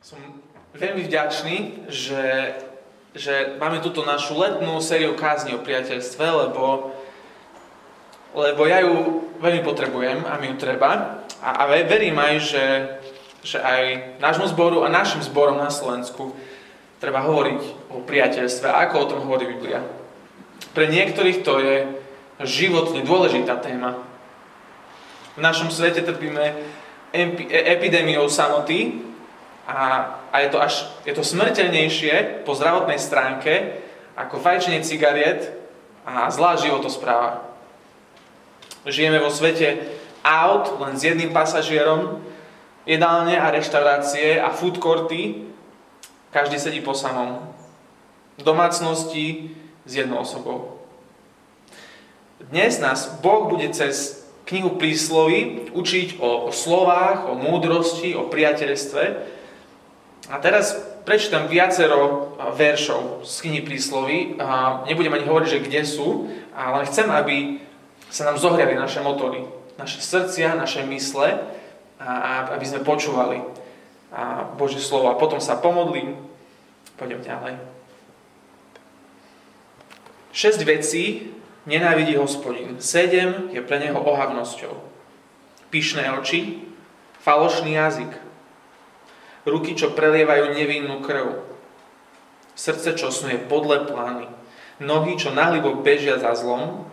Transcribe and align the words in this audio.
Som 0.00 0.16
veľmi 0.80 1.04
vďačný, 1.04 1.56
že, 1.92 2.56
že 3.12 3.60
máme 3.60 3.84
túto 3.84 4.00
našu 4.00 4.32
letnú 4.32 4.80
sériu 4.80 5.12
kázni 5.12 5.52
o 5.52 5.60
priateľstve, 5.60 6.24
lebo, 6.24 6.96
lebo 8.32 8.62
ja 8.64 8.80
ju 8.80 9.28
veľmi 9.44 9.60
potrebujem 9.60 10.24
a 10.24 10.40
mi 10.40 10.48
ju 10.48 10.56
treba. 10.56 11.20
A, 11.44 11.48
a 11.52 11.62
verím 11.68 12.16
aj, 12.16 12.34
že, 12.40 12.66
že 13.44 13.60
aj 13.60 14.16
nášmu 14.24 14.48
zboru 14.56 14.88
a 14.88 14.88
našim 14.88 15.20
zborom 15.20 15.60
na 15.60 15.68
Slovensku 15.68 16.32
treba 16.96 17.20
hovoriť 17.20 17.92
o 17.92 18.00
priateľstve, 18.00 18.72
ako 18.72 18.94
o 18.96 19.08
tom 19.12 19.20
hovorí 19.28 19.52
Biblia. 19.52 19.84
Pre 20.72 20.88
niektorých 20.88 21.44
to 21.44 21.60
je 21.60 21.76
životne 22.48 23.04
dôležitá 23.04 23.60
téma. 23.60 24.00
V 25.36 25.44
našom 25.44 25.68
svete 25.68 26.00
trpíme 26.00 26.56
epidémiou 27.52 28.32
samoty, 28.32 29.09
a, 29.66 29.78
a 30.32 30.36
je 30.40 30.48
to 30.48 30.58
až 30.60 30.74
je 31.04 31.12
to 31.12 31.24
smrteľnejšie 31.24 32.44
po 32.46 32.56
zdravotnej 32.56 32.98
stránke 33.00 33.80
ako 34.16 34.40
fajčenie 34.40 34.84
cigariet 34.84 35.52
a 36.04 36.28
zlá 36.28 36.56
životospráva. 36.56 37.44
Žijeme 38.88 39.20
vo 39.20 39.28
svete 39.28 39.92
aut 40.24 40.80
len 40.80 40.96
s 40.96 41.04
jedným 41.04 41.32
pasažierom, 41.32 42.20
jedálne 42.84 43.36
a 43.36 43.52
reštaurácie 43.52 44.40
a 44.40 44.52
food 44.52 44.80
courty, 44.80 45.48
každý 46.32 46.56
sedí 46.56 46.80
po 46.80 46.96
samom. 46.96 47.44
Domácnosti 48.40 49.52
s 49.84 49.92
jednou 49.96 50.24
osobou. 50.24 50.80
Dnes 52.40 52.80
nás 52.80 53.20
Boh 53.20 53.52
bude 53.52 53.68
cez 53.68 54.24
knihu 54.48 54.80
príslovy 54.80 55.70
učiť 55.76 56.18
o, 56.18 56.48
o 56.48 56.50
slovách, 56.50 57.28
o 57.28 57.36
múdrosti, 57.36 58.16
o 58.16 58.26
priateľstve, 58.26 59.02
a 60.30 60.38
teraz 60.38 60.78
prečítam 61.02 61.50
viacero 61.50 62.32
veršov 62.54 63.26
z 63.26 63.34
knihy 63.42 63.62
príslovy. 63.66 64.38
Nebudem 64.86 65.18
ani 65.18 65.26
hovoriť, 65.26 65.48
že 65.50 65.64
kde 65.66 65.82
sú, 65.82 66.30
ale 66.54 66.86
chcem, 66.86 67.10
aby 67.10 67.58
sa 68.06 68.30
nám 68.30 68.38
zohriali 68.38 68.78
naše 68.78 69.02
motory, 69.02 69.42
naše 69.74 69.98
srdcia, 69.98 70.54
naše 70.54 70.86
mysle, 70.86 71.42
a 72.00 72.54
aby 72.54 72.64
sme 72.64 72.86
počúvali 72.86 73.42
Božie 74.54 74.78
slovo. 74.78 75.10
A 75.10 75.18
potom 75.18 75.42
sa 75.42 75.58
pomodlím, 75.58 76.14
pôjdem 76.94 77.20
ďalej. 77.26 77.58
Šesť 80.30 80.60
vecí 80.62 81.34
nenávidí 81.66 82.14
hospodin. 82.14 82.78
Sedem 82.78 83.50
je 83.50 83.58
pre 83.60 83.82
neho 83.82 83.98
ohavnosťou. 83.98 84.78
Pyšné 85.74 86.06
oči, 86.16 86.62
falošný 87.18 87.74
jazyk, 87.74 88.10
ruky, 89.48 89.76
čo 89.76 89.92
prelievajú 89.92 90.52
nevinnú 90.52 91.00
krv, 91.00 91.40
srdce, 92.56 92.96
čo 92.96 93.08
snuje 93.08 93.40
podle 93.48 93.88
plány, 93.88 94.28
nohy, 94.80 95.16
čo 95.16 95.32
nahlibo 95.32 95.80
bežia 95.80 96.20
za 96.20 96.36
zlom, 96.36 96.84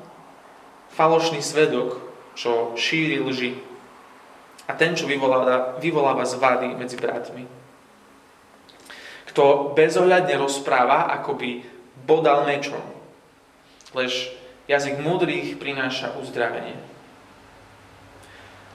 falošný 0.96 1.44
svedok, 1.44 2.00
čo 2.38 2.76
šíri 2.80 3.20
lži. 3.20 3.60
A 4.68 4.76
ten, 4.76 4.96
čo 4.96 5.08
vyvoláva, 5.08 5.80
vyvoláva 5.80 6.28
zvady 6.28 6.76
medzi 6.76 7.00
bratmi. 7.00 7.48
Kto 9.32 9.72
bezohľadne 9.76 10.36
rozpráva, 10.40 11.08
ako 11.20 11.40
by 11.40 11.50
bodal 12.04 12.44
mečom, 12.44 12.84
lež 13.96 14.32
jazyk 14.68 15.00
múdrych 15.00 15.56
prináša 15.56 16.16
uzdravenie. 16.20 16.76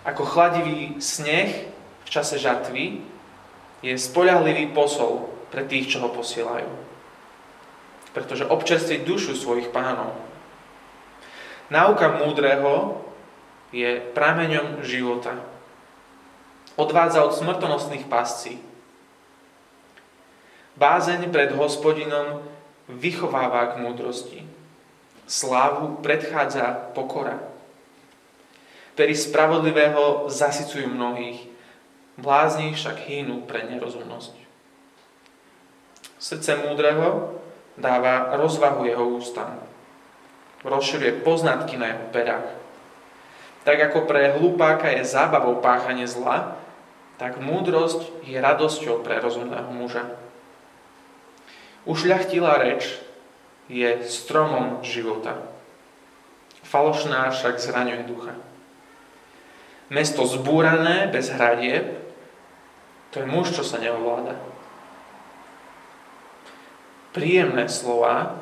Ako 0.03 0.25
chladivý 0.25 0.99
sneh 0.99 1.69
v 2.03 2.09
čase 2.09 2.41
žatvy, 2.41 3.05
je 3.83 3.99
spoľahlivý 3.99 4.71
posol 4.71 5.27
pre 5.51 5.67
tých, 5.67 5.93
čo 5.93 6.07
ho 6.07 6.15
posielajú. 6.15 6.71
Pretože 8.15 8.49
občerství 8.49 9.03
dušu 9.03 9.35
svojich 9.35 9.75
pánov. 9.75 10.15
Náuka 11.69 12.23
múdreho 12.23 13.03
je 13.75 13.99
prameňom 14.15 14.87
života. 14.87 15.37
Odvádza 16.79 17.25
od 17.25 17.37
smrtonostných 17.37 18.09
pascí. 18.09 18.61
Bázeň 20.77 21.29
pred 21.29 21.53
hospodinom 21.53 22.41
vychováva 22.89 23.77
k 23.77 23.81
múdrosti. 23.81 24.41
Slávu 25.29 26.01
predchádza 26.01 26.93
pokora. 26.97 27.41
Pery 28.93 29.17
spravodlivého 29.17 30.29
zasycujú 30.29 30.89
mnohých, 30.93 31.52
Blázni 32.21 32.77
však 32.77 33.09
hýnu 33.09 33.49
pre 33.49 33.65
nerozumnosť. 33.65 34.37
Srdce 36.23 36.57
múdreho 36.69 37.41
dáva 37.81 38.37
rozvahu 38.37 38.85
jeho 38.85 39.17
ústam. 39.17 39.59
Rozširuje 40.63 41.25
poznatky 41.25 41.81
na 41.81 41.97
jeho 41.97 42.07
perách. 42.15 42.49
Tak 43.65 43.79
ako 43.91 44.07
pre 44.07 44.37
hlupáka 44.39 44.91
je 44.93 45.07
zábavou 45.07 45.59
páchanie 45.59 46.07
zla, 46.07 46.59
tak 47.19 47.39
múdrosť 47.39 48.27
je 48.27 48.39
radosťou 48.39 49.03
pre 49.07 49.23
rozumného 49.23 49.71
muža. 49.71 50.07
Ušľachtilá 51.87 52.59
reč 52.63 52.99
je 53.67 54.03
stromom 54.07 54.83
života. 54.87 55.39
Falošná 56.63 57.31
však 57.31 57.59
zraňuje 57.59 58.03
ducha. 58.07 58.35
Mesto 59.91 60.27
zbúrané 60.27 61.11
bez 61.11 61.31
hradieb 61.31 62.02
to 63.13 63.21
je 63.21 63.29
muž, 63.29 63.53
čo 63.53 63.61
sa 63.61 63.77
neovláda. 63.77 64.41
Príjemné 67.13 67.69
slova 67.69 68.41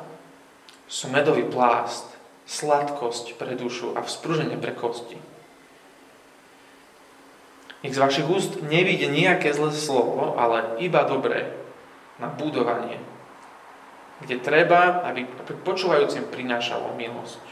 sú 0.87 1.11
medový 1.11 1.43
plást, 1.43 2.07
sladkosť 2.47 3.35
pre 3.35 3.59
dušu 3.59 3.99
a 3.99 4.03
vzpruženie 4.03 4.55
pre 4.55 4.71
kosti. 4.71 5.19
Nech 7.83 7.95
z 7.95 8.01
vašich 8.03 8.27
úst 8.27 8.63
nevíde 8.63 9.11
nejaké 9.11 9.51
zlé 9.51 9.75
slovo, 9.75 10.39
ale 10.39 10.79
iba 10.79 11.03
dobré 11.03 11.51
na 12.21 12.31
budovanie, 12.31 13.01
kde 14.23 14.37
treba, 14.39 15.01
aby 15.03 15.25
počúvajúcim 15.65 16.29
prinášalo 16.29 16.93
milosť. 16.95 17.43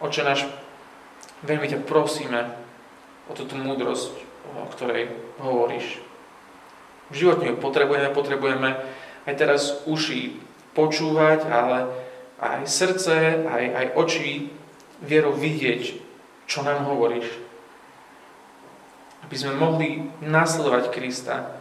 Oče 0.00 0.22
náš, 0.22 0.46
veľmi 1.42 1.66
ťa 1.66 1.88
prosíme 1.88 2.52
o 3.26 3.34
túto 3.34 3.58
múdrosť, 3.58 4.25
o 4.62 4.70
ktorej 4.72 5.12
hovoríš. 5.42 6.00
V 7.10 7.14
životne 7.14 7.54
ju 7.54 7.56
potrebujeme, 7.60 8.10
potrebujeme 8.10 8.70
aj 9.26 9.34
teraz 9.38 9.62
uši 9.86 10.34
počúvať, 10.74 11.46
ale 11.46 11.86
aj 12.42 12.68
srdce, 12.68 13.46
aj, 13.46 13.64
aj 13.72 13.86
oči 13.96 14.50
vierou 15.00 15.32
vidieť, 15.32 15.82
čo 16.46 16.62
nám 16.66 16.84
hovoríš. 16.86 17.26
Aby 19.26 19.36
sme 19.36 19.58
mohli 19.58 20.06
nasledovať 20.22 20.94
Krista. 20.94 21.58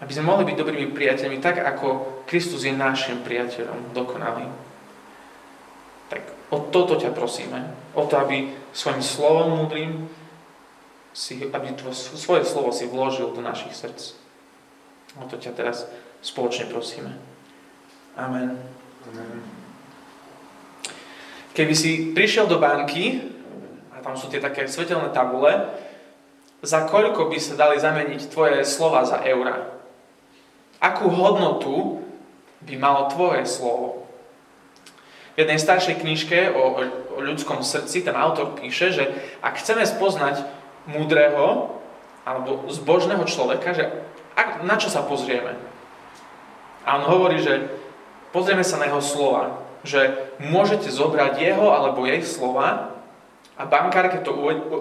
Aby 0.00 0.16
sme 0.16 0.32
mohli 0.32 0.48
byť 0.48 0.56
dobrými 0.56 0.88
priateľmi, 0.96 1.44
tak 1.44 1.60
ako 1.60 2.24
Kristus 2.24 2.64
je 2.64 2.72
našim 2.72 3.20
priateľom, 3.20 3.92
dokonalým. 3.92 4.48
Tak 6.08 6.22
o 6.48 6.72
toto 6.72 6.96
ťa 6.96 7.12
prosíme. 7.12 7.76
O 7.92 8.08
to, 8.08 8.16
aby 8.16 8.48
svojim 8.72 9.04
slovom 9.04 9.60
múdrym 9.60 10.08
si, 11.20 11.52
aby 11.52 11.76
tvo, 11.76 11.92
svoje 11.92 12.48
slovo 12.48 12.72
si 12.72 12.88
vložil 12.88 13.28
do 13.36 13.44
našich 13.44 13.76
srdc. 13.76 14.16
O 15.20 15.28
to 15.28 15.36
ťa 15.36 15.52
teraz 15.52 15.84
spoločne 16.24 16.72
prosíme. 16.72 17.12
Amen. 18.16 18.56
Amen. 19.04 19.44
Keby 21.52 21.74
si 21.76 22.16
prišiel 22.16 22.48
do 22.48 22.56
banky, 22.56 23.20
a 23.92 24.00
tam 24.00 24.16
sú 24.16 24.32
tie 24.32 24.40
také 24.40 24.64
svetelné 24.64 25.12
tabule, 25.12 25.52
za 26.64 26.88
koľko 26.88 27.28
by 27.28 27.36
sa 27.36 27.56
dali 27.56 27.76
zameniť 27.76 28.32
tvoje 28.32 28.64
slova 28.64 29.04
za 29.04 29.20
eura? 29.20 29.76
Akú 30.80 31.12
hodnotu 31.12 32.00
by 32.64 32.74
malo 32.80 33.12
tvoje 33.12 33.44
slovo? 33.44 34.08
V 35.36 35.44
jednej 35.44 35.60
staršej 35.60 36.00
knižke 36.00 36.52
o, 36.52 36.80
o 37.16 37.18
ľudskom 37.20 37.60
srdci 37.60 38.04
ten 38.04 38.16
autor 38.16 38.56
píše, 38.56 38.92
že 38.92 39.04
ak 39.40 39.60
chceme 39.60 39.84
spoznať 39.84 40.59
múdreho 40.88 41.76
alebo 42.24 42.68
zbožného 42.68 43.24
človeka, 43.24 43.74
že 43.74 43.84
na 44.64 44.76
čo 44.76 44.88
sa 44.88 45.04
pozrieme? 45.04 45.56
A 46.84 47.00
on 47.00 47.04
hovorí, 47.08 47.40
že 47.40 47.68
pozrieme 48.32 48.64
sa 48.64 48.80
na 48.80 48.88
jeho 48.88 49.02
slova, 49.04 49.60
že 49.84 50.32
môžete 50.40 50.88
zobrať 50.88 51.40
jeho 51.40 51.72
alebo 51.72 52.04
jej 52.08 52.20
slova 52.24 52.96
a 53.56 53.62
bankár, 53.68 54.08
keď 54.08 54.24
to 54.24 54.32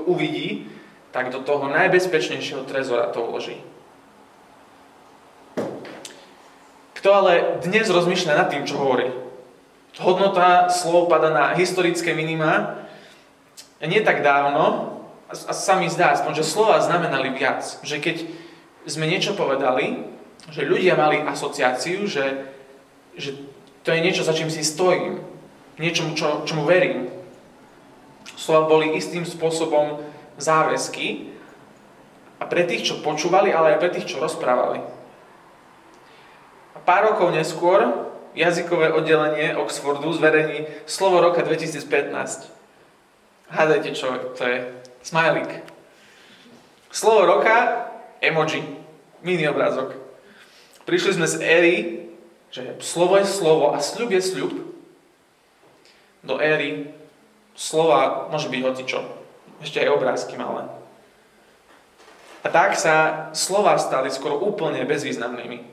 uvidí, 0.08 0.72
tak 1.12 1.34
do 1.34 1.44
toho 1.44 1.68
najbezpečnejšieho 1.68 2.64
trezora 2.64 3.12
to 3.12 3.24
uloží. 3.26 3.60
Kto 7.00 7.10
ale 7.16 7.64
dnes 7.64 7.88
rozmýšľa 7.88 8.34
nad 8.36 8.48
tým, 8.52 8.68
čo 8.68 8.76
hovorí? 8.76 9.08
Hodnota 10.00 10.68
slov 10.72 11.08
pada 11.12 11.32
na 11.32 11.56
historické 11.56 12.12
minima. 12.16 12.76
Nie 13.80 14.04
tak 14.04 14.20
dávno 14.20 14.99
a 15.30 15.54
sa 15.54 15.78
mi 15.78 15.86
zdá 15.86 16.18
aspoň, 16.18 16.42
že 16.42 16.50
slova 16.50 16.82
znamenali 16.82 17.30
viac. 17.38 17.62
Že 17.86 18.02
keď 18.02 18.18
sme 18.90 19.06
niečo 19.06 19.38
povedali, 19.38 20.10
že 20.50 20.66
ľudia 20.66 20.98
mali 20.98 21.22
asociáciu, 21.22 22.10
že, 22.10 22.50
že 23.14 23.38
to 23.86 23.94
je 23.94 24.02
niečo, 24.02 24.26
za 24.26 24.34
čím 24.34 24.50
si 24.50 24.66
stojím, 24.66 25.22
niečomu, 25.78 26.18
čo, 26.18 26.42
čomu 26.50 26.66
verím. 26.66 27.14
Slova 28.34 28.66
boli 28.66 28.98
istým 28.98 29.22
spôsobom 29.22 30.02
záväzky 30.42 31.30
a 32.42 32.50
pre 32.50 32.66
tých, 32.66 32.90
čo 32.90 33.06
počúvali, 33.06 33.54
ale 33.54 33.78
aj 33.78 33.82
pre 33.86 33.94
tých, 33.94 34.10
čo 34.10 34.18
rozprávali. 34.18 34.82
A 36.74 36.78
pár 36.82 37.14
rokov 37.14 37.30
neskôr 37.38 38.10
jazykové 38.34 38.90
oddelenie 38.90 39.54
Oxfordu 39.54 40.10
zverejní 40.10 40.66
slovo 40.90 41.22
roka 41.22 41.46
2015. 41.46 42.50
Hádajte, 43.50 43.90
čo 43.94 44.34
to 44.34 44.44
je. 44.48 44.89
Smajlik. 45.10 45.66
Slovo 46.94 47.26
roka, 47.26 47.90
emoji, 48.22 48.62
mini 49.26 49.50
obrázok. 49.50 49.98
Prišli 50.86 51.18
sme 51.18 51.26
z 51.26 51.36
éry, 51.42 51.76
že 52.54 52.78
slovo 52.78 53.18
je 53.18 53.26
slovo 53.26 53.74
a 53.74 53.82
sľub 53.82 54.14
je 54.14 54.22
sľub, 54.22 54.54
do 56.22 56.38
éry 56.38 56.94
slova 57.58 58.30
môže 58.30 58.54
byť 58.54 58.62
hocičo. 58.62 59.02
Ešte 59.66 59.82
aj 59.82 59.98
obrázky 59.98 60.38
malé. 60.38 60.70
A 62.46 62.54
tak 62.54 62.78
sa 62.78 63.28
slova 63.34 63.82
stali 63.82 64.14
skoro 64.14 64.38
úplne 64.38 64.86
bezvýznamnými. 64.86 65.66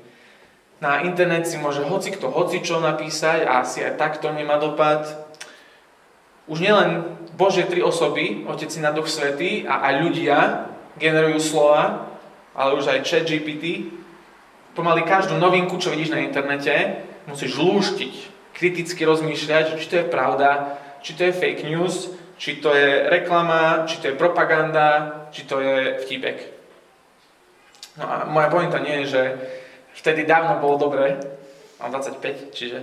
Na 0.81 1.05
internet 1.05 1.45
si 1.45 1.61
môže 1.61 1.85
hoci 1.85 2.09
kto 2.09 2.33
hocičo 2.33 2.81
napísať 2.81 3.45
a 3.45 3.61
asi 3.61 3.85
aj 3.85 4.01
takto 4.01 4.33
nemá 4.33 4.57
dopad. 4.57 5.05
Už 6.49 6.65
nielen 6.65 7.16
Bože 7.37 7.69
tri 7.69 7.85
osoby, 7.85 8.49
Otec 8.49 8.73
na 8.81 8.97
Duch 8.97 9.13
Svetý 9.13 9.69
a 9.69 9.85
aj 9.85 9.95
ľudia 10.09 10.37
generujú 10.97 11.37
slova, 11.37 12.09
ale 12.57 12.81
už 12.81 12.89
aj 12.89 13.05
chat 13.05 13.29
GPT. 13.29 13.93
Pomaly 14.73 15.05
každú 15.05 15.37
novinku, 15.37 15.77
čo 15.77 15.93
vidíš 15.93 16.17
na 16.17 16.25
internete, 16.25 17.05
musíš 17.29 17.61
lúštiť, 17.61 18.15
kriticky 18.57 19.05
rozmýšľať, 19.05 19.77
či 19.77 19.87
to 19.89 19.97
je 20.01 20.07
pravda, 20.09 20.81
či 21.05 21.13
to 21.13 21.29
je 21.29 21.37
fake 21.37 21.69
news, 21.69 22.09
či 22.41 22.57
to 22.57 22.73
je 22.73 23.05
reklama, 23.13 23.85
či 23.85 24.01
to 24.01 24.13
je 24.13 24.21
propaganda, 24.21 25.29
či 25.29 25.45
to 25.45 25.61
je 25.61 26.01
vtipek. 26.09 26.57
No 28.01 28.05
a 28.05 28.17
moja 28.25 28.49
pointa 28.49 28.81
nie 28.81 29.05
je, 29.05 29.13
že 29.13 29.23
vtedy 30.01 30.25
dávno 30.25 30.61
bolo 30.61 30.89
dobré, 30.89 31.21
mám 31.81 31.93
25, 31.93 32.57
čiže... 32.57 32.81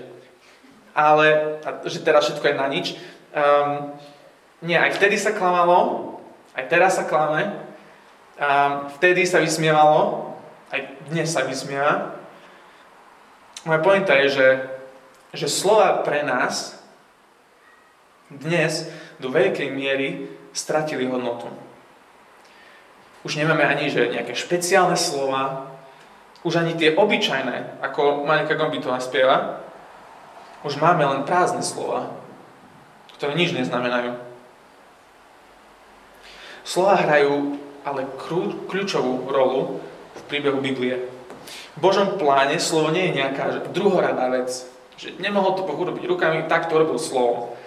Ale, 0.94 1.58
že 1.90 2.06
teraz 2.06 2.30
všetko 2.30 2.54
je 2.54 2.54
na 2.54 2.68
nič. 2.70 2.94
Um, 3.34 3.98
nie, 4.64 4.80
aj 4.80 4.96
vtedy 4.96 5.20
sa 5.20 5.36
klamalo, 5.36 6.16
aj 6.56 6.72
teraz 6.72 6.96
sa 6.96 7.04
klame, 7.04 7.52
a 8.40 8.90
vtedy 8.98 9.28
sa 9.30 9.44
vysmievalo, 9.44 10.34
aj 10.74 10.82
dnes 11.12 11.30
sa 11.30 11.46
vysmieva. 11.46 12.18
Moja 13.68 13.80
pointa 13.84 14.18
je, 14.26 14.28
že, 14.34 14.48
že 15.38 15.48
slova 15.52 16.02
pre 16.02 16.26
nás 16.26 16.80
dnes 18.34 18.90
do 19.22 19.30
veľkej 19.30 19.70
miery 19.70 20.34
stratili 20.56 21.06
hodnotu. 21.06 21.46
Už 23.24 23.38
nemáme 23.38 23.64
ani 23.64 23.94
že 23.94 24.10
nejaké 24.10 24.34
špeciálne 24.34 24.98
slova, 24.98 25.70
už 26.44 26.60
ani 26.60 26.76
tie 26.76 26.92
obyčajné, 26.98 27.80
ako 27.80 28.28
Manika 28.28 28.58
Gombitová 28.58 29.00
spieva, 29.00 29.64
už 30.66 30.76
máme 30.80 31.06
len 31.08 31.22
prázdne 31.24 31.64
slova, 31.64 32.12
ktoré 33.16 33.38
nič 33.38 33.56
neznamenajú. 33.56 34.33
Slova 36.64 36.96
hrajú 36.96 37.60
ale 37.84 38.08
kľúčovú 38.72 39.28
rolu 39.28 39.84
v 40.16 40.22
príbehu 40.32 40.64
Biblie. 40.64 41.12
V 41.76 41.80
Božom 41.84 42.16
pláne 42.16 42.56
slovo 42.62 42.96
nie 42.96 43.12
je 43.12 43.20
nejaká 43.20 43.68
druhoradá 43.76 44.32
vec. 44.32 44.48
Že 44.96 45.20
nemohol 45.20 45.60
to 45.60 45.68
Boh 45.68 45.76
urobiť 45.76 46.08
rukami, 46.08 46.48
tak 46.48 46.72
to 46.72 46.80
robil 46.80 46.96
slovo. 46.96 47.60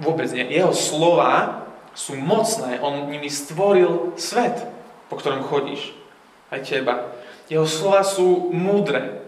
Vôbec 0.00 0.26
nie. 0.34 0.50
Jeho 0.50 0.74
slova 0.74 1.62
sú 1.94 2.18
mocné. 2.18 2.82
On 2.82 3.06
nimi 3.06 3.30
stvoril 3.30 4.18
svet, 4.18 4.66
po 5.06 5.14
ktorom 5.14 5.46
chodíš. 5.46 5.94
Aj 6.50 6.58
teba. 6.58 7.14
Jeho 7.46 7.68
slova 7.70 8.02
sú 8.02 8.50
múdre. 8.50 9.22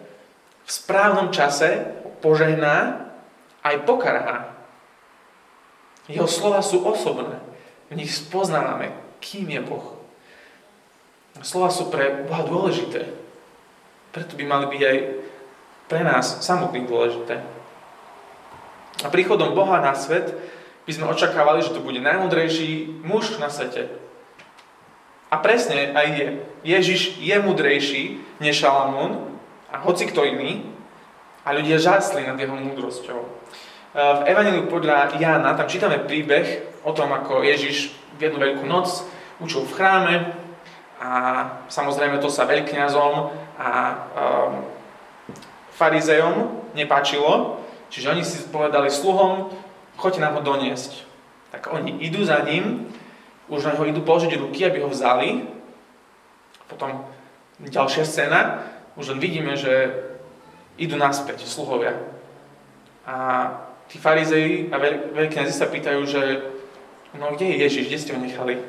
V 0.66 0.70
správnom 0.74 1.30
čase 1.30 1.94
požehná, 2.18 3.06
aj 3.62 3.86
pokarhá. 3.86 4.50
Jeho 6.10 6.26
slova 6.26 6.58
sú 6.58 6.82
osobné. 6.82 7.45
V 7.86 7.94
nich 7.94 8.10
spoznávame, 8.10 8.90
kým 9.22 9.46
je 9.46 9.62
Boh. 9.62 9.94
Slova 11.44 11.70
sú 11.70 11.92
pre 11.92 12.26
Boha 12.26 12.42
dôležité. 12.42 13.06
Preto 14.10 14.34
by 14.34 14.44
mali 14.48 14.66
byť 14.72 14.82
aj 14.82 14.96
pre 15.86 16.00
nás 16.02 16.42
samotných 16.42 16.88
dôležité. 16.88 17.44
A 19.04 19.12
príchodom 19.12 19.52
Boha 19.52 19.78
na 19.84 19.92
svet 19.92 20.32
by 20.88 20.92
sme 20.94 21.10
očakávali, 21.12 21.60
že 21.60 21.76
to 21.76 21.84
bude 21.84 22.00
najmudrejší 22.00 23.02
muž 23.04 23.36
na 23.36 23.52
svete. 23.52 23.92
A 25.28 25.36
presne 25.42 25.92
aj 25.92 26.06
je. 26.16 26.28
Ježiš 26.64 27.18
je 27.18 27.36
mudrejší 27.42 28.22
než 28.40 28.62
Šalamún 28.62 29.36
a 29.68 29.82
hoci 29.82 30.06
kto 30.06 30.22
iný 30.24 30.64
a 31.44 31.52
ľudia 31.52 31.82
žásli 31.82 32.24
nad 32.24 32.38
jeho 32.38 32.54
múdrosťou. 32.54 33.20
V 33.96 34.20
Evangeliu 34.26 34.70
podľa 34.70 35.18
Jána 35.18 35.54
tam 35.58 35.66
čítame 35.66 35.98
príbeh 36.02 36.75
o 36.86 36.92
tom, 36.94 37.10
ako 37.10 37.42
Ježiš 37.42 37.90
v 38.14 38.30
jednu 38.30 38.38
veľkú 38.38 38.64
noc 38.70 39.02
učil 39.42 39.66
v 39.66 39.74
chráme, 39.74 40.14
a 40.96 41.10
samozrejme 41.68 42.22
to 42.24 42.32
sa 42.32 42.48
veľkňazom 42.48 43.12
a 43.60 43.68
um, 43.68 44.64
farizejom 45.76 46.64
nepáčilo, 46.72 47.60
čiže 47.92 48.16
oni 48.16 48.24
si 48.24 48.48
povedali 48.48 48.88
sluhom, 48.88 49.52
choďte 50.00 50.24
nám 50.24 50.40
ho 50.40 50.42
doniesť. 50.46 51.04
Tak 51.52 51.68
oni 51.68 52.00
idú 52.00 52.24
za 52.24 52.40
ním, 52.48 52.88
už 53.52 53.68
na 53.68 53.76
ho 53.76 53.84
idú 53.84 54.00
položiť 54.00 54.40
ruky, 54.40 54.64
aby 54.64 54.80
ho 54.80 54.88
vzali. 54.88 55.44
Potom 56.66 57.04
ďalšia 57.60 58.04
scéna, 58.08 58.64
už 58.96 59.14
len 59.14 59.20
vidíme, 59.20 59.52
že 59.52 59.92
idú 60.80 60.96
naspäť, 60.96 61.44
sluhovia. 61.44 61.92
A 63.04 63.14
tí 63.86 64.00
farizeji 64.00 64.72
a 64.72 64.80
veľkňazi 65.12 65.52
sa 65.52 65.68
pýtajú, 65.68 66.00
že 66.08 66.22
no 67.20 67.34
kde 67.34 67.52
je 67.52 67.56
Ježiš, 67.66 67.88
kde 67.88 67.98
ste 67.98 68.14
ho 68.14 68.20
nechali? 68.20 68.60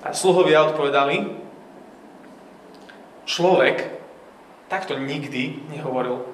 A 0.00 0.16
sluhovia 0.16 0.64
odpovedali, 0.64 1.28
človek 3.28 3.84
takto 4.72 4.96
nikdy 4.96 5.60
nehovoril. 5.68 6.24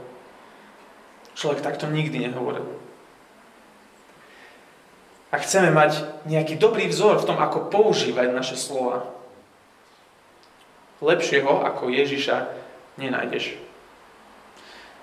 Človek 1.34 1.60
takto 1.60 1.90
nikdy 1.90 2.30
nehovoril. 2.30 2.64
A 5.34 5.42
chceme 5.42 5.74
mať 5.74 6.06
nejaký 6.24 6.56
dobrý 6.56 6.86
vzor 6.88 7.18
v 7.20 7.28
tom, 7.28 7.36
ako 7.36 7.68
používať 7.68 8.30
naše 8.30 8.56
slova, 8.56 9.10
lepšieho 11.02 11.60
ako 11.66 11.92
Ježiša 11.92 12.56
nenájdeš. 12.96 13.58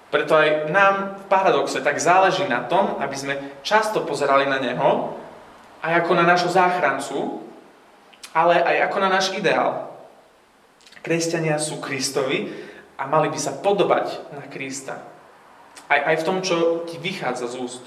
Preto 0.10 0.38
aj 0.38 0.69
nám 0.69 1.22
v 1.22 1.24
paradoxe 1.25 1.81
tak 1.81 1.98
záleží 1.98 2.45
na 2.45 2.65
tom, 2.65 3.01
aby 3.01 3.17
sme 3.17 3.33
často 3.65 4.05
pozerali 4.05 4.45
na 4.45 4.62
Neho, 4.62 5.17
aj 5.83 5.91
ako 5.99 6.11
na 6.15 6.23
nášho 6.23 6.47
záchrancu, 6.47 7.43
ale 8.31 8.63
aj 8.63 8.89
ako 8.89 8.97
na 9.03 9.09
náš 9.11 9.35
ideál. 9.35 9.91
Kresťania 11.03 11.59
sú 11.59 11.83
Kristovi 11.83 12.47
a 12.95 13.03
mali 13.05 13.27
by 13.27 13.35
sa 13.35 13.51
podobať 13.59 14.31
na 14.31 14.47
Krista. 14.47 15.03
Aj, 15.91 15.99
aj 16.07 16.23
v 16.23 16.25
tom, 16.25 16.39
čo 16.39 16.87
ti 16.87 16.95
vychádza 16.95 17.51
z 17.51 17.55
úst. 17.59 17.83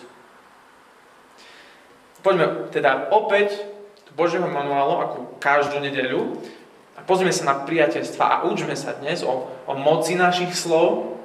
Poďme 2.21 2.69
teda 2.69 3.09
opäť 3.09 3.57
do 4.05 4.13
Božieho 4.13 4.45
manuálu, 4.45 5.01
ako 5.01 5.17
každú 5.41 5.81
nedeľu, 5.81 6.37
a 6.97 7.05
pozrieme 7.05 7.33
sa 7.33 7.49
na 7.49 7.57
priateľstva 7.65 8.25
a 8.25 8.43
učme 8.49 8.73
sa 8.73 8.97
dnes 8.97 9.21
o, 9.21 9.49
o 9.69 9.73
moci 9.77 10.17
našich 10.17 10.53
slov, 10.53 11.17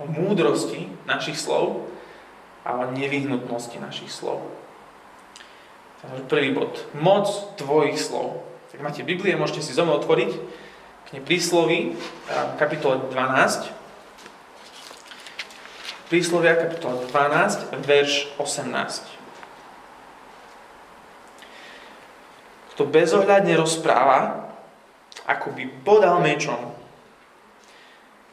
o 0.00 0.04
múdrosti 0.04 0.88
našich 1.08 1.36
slov 1.36 1.88
a 2.64 2.76
o 2.76 2.92
nevyhnutnosti 2.92 3.76
našich 3.80 4.12
slov. 4.12 4.57
Prvý 6.30 6.54
bod. 6.54 6.78
Moc 6.94 7.26
tvojich 7.58 7.98
slov. 7.98 8.46
Tak 8.70 8.78
máte 8.78 9.02
Biblie, 9.02 9.34
môžete 9.34 9.66
si 9.66 9.74
znovu 9.74 9.98
otvoriť 9.98 10.30
k 11.10 11.18
prísloví, 11.26 11.98
kapitola 12.54 13.02
12. 13.10 13.74
Príslovia, 16.06 16.54
kapitola 16.54 17.02
12, 17.10 17.74
verš 17.82 18.30
18. 18.38 18.70
Kto 22.76 22.82
bezohľadne 22.86 23.58
rozpráva, 23.58 24.54
ako 25.26 25.50
by 25.50 25.64
podal 25.82 26.22
mečom, 26.22 26.78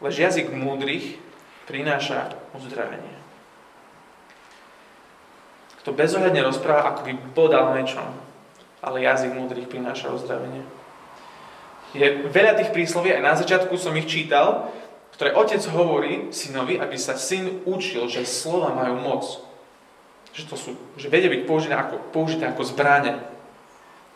lež 0.05 0.21
jazyk 0.21 0.53
múdrych 0.53 1.17
prináša 1.65 2.37
uzdravenie. 2.53 3.24
Kto 5.85 5.93
bezohľadne 5.93 6.41
rozpráva, 6.41 6.89
ako 6.89 7.05
by 7.05 7.13
podal 7.37 7.69
mečom, 7.77 8.09
ale 8.81 9.05
jazyk 9.05 9.37
múdrych 9.37 9.69
prináša 9.69 10.09
uzdravenie. 10.09 10.65
Je 11.93 12.25
veľa 12.25 12.57
tých 12.57 12.73
prísloví, 12.73 13.13
aj 13.13 13.21
na 13.21 13.37
začiatku 13.37 13.77
som 13.77 13.93
ich 13.93 14.09
čítal, 14.09 14.73
ktoré 15.13 15.37
otec 15.37 15.61
hovorí 15.69 16.33
synovi, 16.33 16.81
aby 16.81 16.97
sa 16.97 17.13
syn 17.13 17.61
učil, 17.69 18.09
že 18.09 18.25
slova 18.25 18.73
majú 18.73 18.97
moc. 18.97 19.23
Že, 20.33 20.43
to 20.49 20.55
sú, 20.57 20.69
že 20.97 21.05
vedia 21.05 21.29
byť 21.29 21.45
použité 21.45 21.77
ako, 21.77 22.01
použité 22.09 22.49
ako 22.49 22.65
zbrane. 22.65 23.21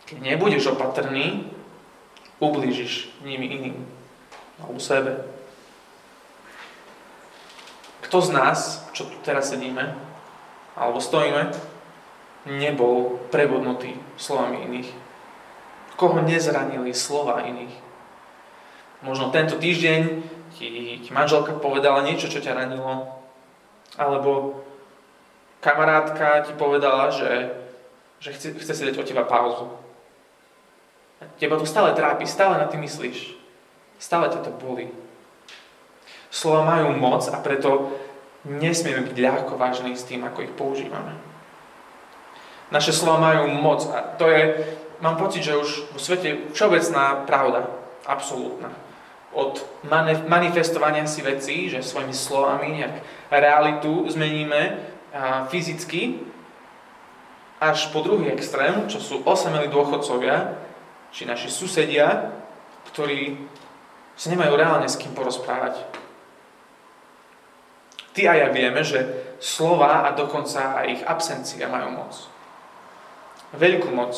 Keď 0.10 0.26
nebudeš 0.26 0.74
opatrný, 0.74 1.54
ublížiš 2.42 3.14
nimi 3.22 3.46
iným. 3.46 3.78
Alebo 4.58 4.82
sebe. 4.82 5.22
Kto 8.10 8.26
z 8.26 8.30
nás, 8.34 8.90
čo 8.90 9.06
tu 9.06 9.14
teraz 9.22 9.54
sedíme, 9.54 10.09
alebo 10.80 11.04
stojíme, 11.04 11.52
nebol 12.48 13.20
prebodnutý 13.28 14.00
slovami 14.16 14.64
iných? 14.64 14.90
Koho 16.00 16.24
nezranili 16.24 16.96
slova 16.96 17.44
iných? 17.44 17.76
Možno 19.04 19.36
tento 19.36 19.60
týždeň 19.60 20.02
ti, 20.56 20.68
ti 21.04 21.10
manželka 21.12 21.56
povedala 21.60 22.04
niečo, 22.04 22.32
čo 22.32 22.40
ťa 22.40 22.56
ranilo, 22.56 23.12
alebo 24.00 24.64
kamarátka 25.60 26.48
ti 26.48 26.56
povedala, 26.56 27.12
že, 27.12 27.52
že 28.24 28.32
chce, 28.32 28.48
chce 28.56 28.74
si 28.76 28.86
dať 28.88 28.96
od 29.00 29.08
teba 29.08 29.28
pauzu. 29.28 29.68
A 31.20 31.28
teba 31.36 31.60
to 31.60 31.68
stále 31.68 31.92
trápi, 31.92 32.24
stále 32.24 32.56
na 32.56 32.68
tým 32.72 32.84
myslíš. 32.88 33.36
Stále 34.00 34.32
ťa 34.32 34.48
to 34.48 34.52
boli. 34.56 34.88
Slova 36.32 36.64
majú 36.64 36.96
moc 36.96 37.28
a 37.28 37.36
preto 37.44 37.92
nesmieme 38.48 39.08
byť 39.08 39.18
ľahko 39.20 39.60
vážni 39.60 39.98
s 39.98 40.08
tým, 40.08 40.24
ako 40.24 40.46
ich 40.46 40.54
používame. 40.54 41.16
Naše 42.70 42.94
slova 42.94 43.18
majú 43.20 43.50
moc 43.50 43.84
a 43.90 44.06
to 44.16 44.30
je, 44.30 44.64
mám 45.02 45.18
pocit, 45.18 45.42
že 45.42 45.58
už 45.58 45.90
vo 45.92 46.00
svete 46.00 46.54
všeobecná 46.54 47.26
pravda, 47.26 47.66
absolútna 48.06 48.70
od 49.34 49.62
manifestovania 50.26 51.06
si 51.06 51.22
vecí, 51.22 51.70
že 51.70 51.86
svojimi 51.86 52.14
slovami 52.14 52.82
nejak 52.82 52.96
realitu 53.30 54.10
zmeníme 54.10 54.82
fyzicky, 55.54 56.26
až 57.60 57.92
po 57.92 58.00
druhý 58.00 58.32
extrém, 58.32 58.88
čo 58.88 59.04
sú 59.04 59.22
osamelí 59.28 59.68
dôchodcovia, 59.68 60.56
či 61.12 61.28
naši 61.28 61.52
susedia, 61.52 62.32
ktorí 62.88 63.36
sa 64.16 64.32
nemajú 64.32 64.54
reálne 64.56 64.88
s 64.88 64.96
kým 64.96 65.12
porozprávať. 65.12 65.84
Ty 68.20 68.28
a 68.28 68.34
ja 68.36 68.50
vieme, 68.52 68.84
že 68.84 69.00
slova 69.40 70.04
a 70.04 70.12
dokonca 70.12 70.76
aj 70.84 70.86
ich 70.92 71.04
absencia 71.08 71.72
majú 71.72 72.04
moc. 72.04 72.12
Veľkú 73.56 73.96
moc. 73.96 74.12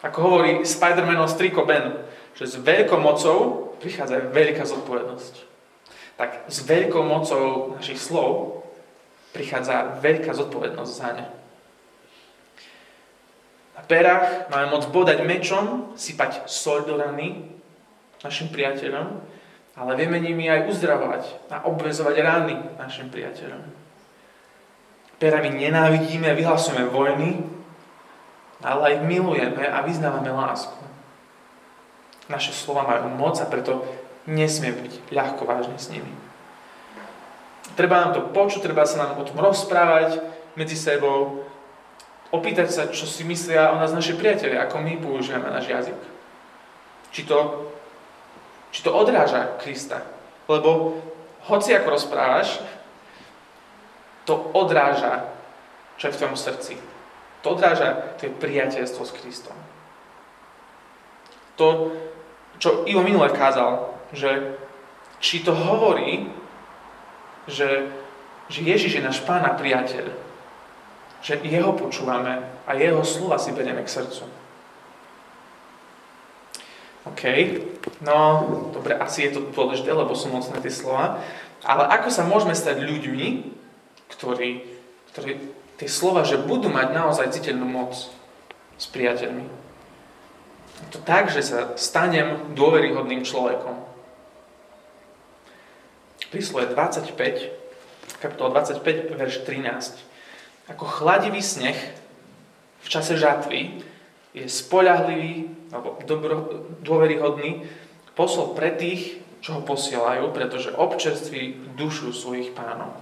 Ako 0.00 0.16
hovorí 0.16 0.64
Spider-Manov 0.64 1.28
striko 1.28 1.68
Ben, 1.68 1.92
že 2.32 2.48
s 2.48 2.56
veľkou 2.56 2.96
mocou 2.96 3.68
prichádza 3.84 4.32
veľká 4.32 4.64
zodpovednosť. 4.64 5.34
Tak 6.16 6.48
s 6.48 6.64
veľkou 6.64 7.04
mocou 7.04 7.76
našich 7.76 8.00
slov 8.00 8.64
prichádza 9.36 10.00
veľká 10.00 10.32
zodpovednosť 10.32 10.92
za 10.96 11.10
ne. 11.12 11.28
Na 13.76 13.84
perách 13.84 14.48
máme 14.48 14.72
moc 14.72 14.88
bodať 14.88 15.20
mečom, 15.20 15.92
sypať 16.00 16.48
soľ 16.48 16.88
do 16.88 16.96
rany 16.96 17.44
našim 18.24 18.48
priateľom, 18.48 19.20
ale 19.74 19.98
vieme 19.98 20.22
nimi 20.22 20.46
aj 20.46 20.70
uzdravovať 20.70 21.22
a 21.50 21.66
obvezovať 21.66 22.14
rany 22.22 22.54
našim 22.78 23.10
priateľom. 23.10 23.62
Perami 25.18 25.50
nenávidíme, 25.50 26.30
vyhlasujeme 26.34 26.86
vojny, 26.90 27.42
ale 28.62 28.80
aj 28.94 28.94
milujeme 29.06 29.66
a 29.66 29.82
vyznávame 29.82 30.30
lásku. 30.30 30.78
Naše 32.30 32.54
slova 32.54 32.86
majú 32.86 33.12
moc 33.12 33.36
a 33.42 33.46
preto 33.50 33.84
nesmie 34.24 34.72
byť 34.72 35.12
ľahko 35.12 35.42
vážne 35.44 35.76
s 35.76 35.92
nimi. 35.92 36.08
Treba 37.74 38.00
nám 38.00 38.12
to 38.14 38.20
počuť, 38.30 38.64
treba 38.64 38.86
sa 38.86 39.02
nám 39.02 39.20
o 39.20 39.26
tom 39.26 39.36
rozprávať 39.42 40.22
medzi 40.54 40.78
sebou, 40.78 41.42
opýtať 42.30 42.68
sa, 42.70 42.82
čo 42.90 43.04
si 43.04 43.26
myslia 43.26 43.74
o 43.74 43.78
nás 43.78 43.90
naši 43.90 44.14
priatelia, 44.14 44.64
ako 44.64 44.78
my 44.82 44.92
používame 45.02 45.50
náš 45.50 45.70
jazyk. 45.70 46.00
Či 47.14 47.26
to, 47.26 47.70
či 48.74 48.82
to 48.82 48.90
odráža 48.90 49.54
Krista. 49.62 50.02
Lebo 50.50 50.98
hoci 51.46 51.70
ako 51.78 51.94
rozprávaš, 51.94 52.58
to 54.26 54.34
odráža, 54.50 55.30
čo 55.94 56.10
je 56.10 56.12
v 56.12 56.18
tvojom 56.18 56.36
srdci. 56.36 56.74
To 57.46 57.54
odráža 57.54 58.18
tvoje 58.18 58.34
priateľstvo 58.40 59.02
s 59.06 59.14
Kristom. 59.14 59.56
To, 61.54 61.94
čo 62.58 62.82
Ivo 62.90 63.06
minule 63.06 63.30
kázal, 63.30 63.94
že 64.10 64.58
či 65.22 65.46
to 65.46 65.54
hovorí, 65.54 66.26
že, 67.46 67.94
že 68.50 68.60
Ježiš 68.64 68.98
je 68.98 69.06
náš 69.06 69.22
pán 69.22 69.44
a 69.46 69.54
priateľ, 69.54 70.10
že 71.22 71.40
jeho 71.46 71.72
počúvame 71.78 72.42
a 72.66 72.74
jeho 72.74 73.04
slova 73.06 73.38
si 73.38 73.54
berieme 73.54 73.84
k 73.86 73.92
srdcu. 73.92 74.43
OK, 77.04 77.22
no 78.00 78.16
dobre, 78.72 78.96
asi 78.96 79.28
je 79.28 79.36
to 79.36 79.52
dôležité, 79.52 79.92
lebo 79.92 80.16
sú 80.16 80.32
mocné 80.32 80.56
tie 80.64 80.72
slova, 80.72 81.20
ale 81.60 81.84
ako 82.00 82.08
sa 82.08 82.24
môžeme 82.24 82.56
stať 82.56 82.80
ľuďmi, 82.80 83.28
ktorí, 84.08 84.64
ktorí 85.12 85.32
tie 85.76 85.88
slova, 85.88 86.24
že 86.24 86.40
budú 86.40 86.72
mať 86.72 86.96
naozaj 86.96 87.36
citeľnú 87.36 87.68
moc 87.68 87.92
s 88.80 88.86
priateľmi? 88.88 89.44
Je 90.84 90.88
to 90.96 91.00
tak, 91.04 91.28
že 91.28 91.44
sa 91.44 91.58
stanem 91.76 92.56
dôveryhodným 92.56 93.24
človekom. 93.24 93.84
Prísloje 96.32 96.72
25, 96.72 97.14
kapitola 98.18 98.64
25, 98.64 99.12
verš 99.14 99.44
13. 99.46 100.72
Ako 100.72 100.88
chladivý 100.88 101.44
sneh 101.44 101.76
v 102.80 102.88
čase 102.88 103.14
žatvy 103.14 103.84
je 104.34 104.44
spoľahlivý 104.48 105.53
alebo 105.72 106.00
dobro, 106.04 106.36
dôveryhodný 106.84 107.64
posol 108.16 108.52
pre 108.52 108.74
tých, 108.74 109.20
čo 109.44 109.60
ho 109.60 109.62
posielajú, 109.62 110.32
pretože 110.32 110.72
občerství 110.72 111.76
dušu 111.76 112.16
svojich 112.16 112.56
pánov. 112.56 112.96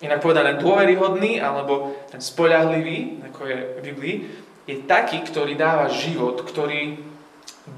Inak 0.00 0.24
povedané, 0.24 0.56
dôveryhodný 0.56 1.38
alebo 1.44 1.92
ten 2.08 2.24
spoľahlivý, 2.24 3.28
ako 3.30 3.40
je 3.44 3.58
v 3.76 3.80
Biblii, 3.84 4.16
je 4.64 4.76
taký, 4.88 5.20
ktorý 5.20 5.54
dáva 5.54 5.92
život, 5.92 6.40
ktorý 6.40 6.96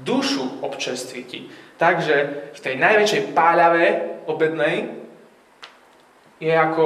dušu 0.07 0.63
občerství 0.63 1.21
ti. 1.27 1.39
Takže 1.77 2.15
v 2.55 2.59
tej 2.63 2.75
najväčšej 2.79 3.21
páľave 3.35 3.85
obednej 4.25 5.03
je 6.39 6.53
ako 6.53 6.85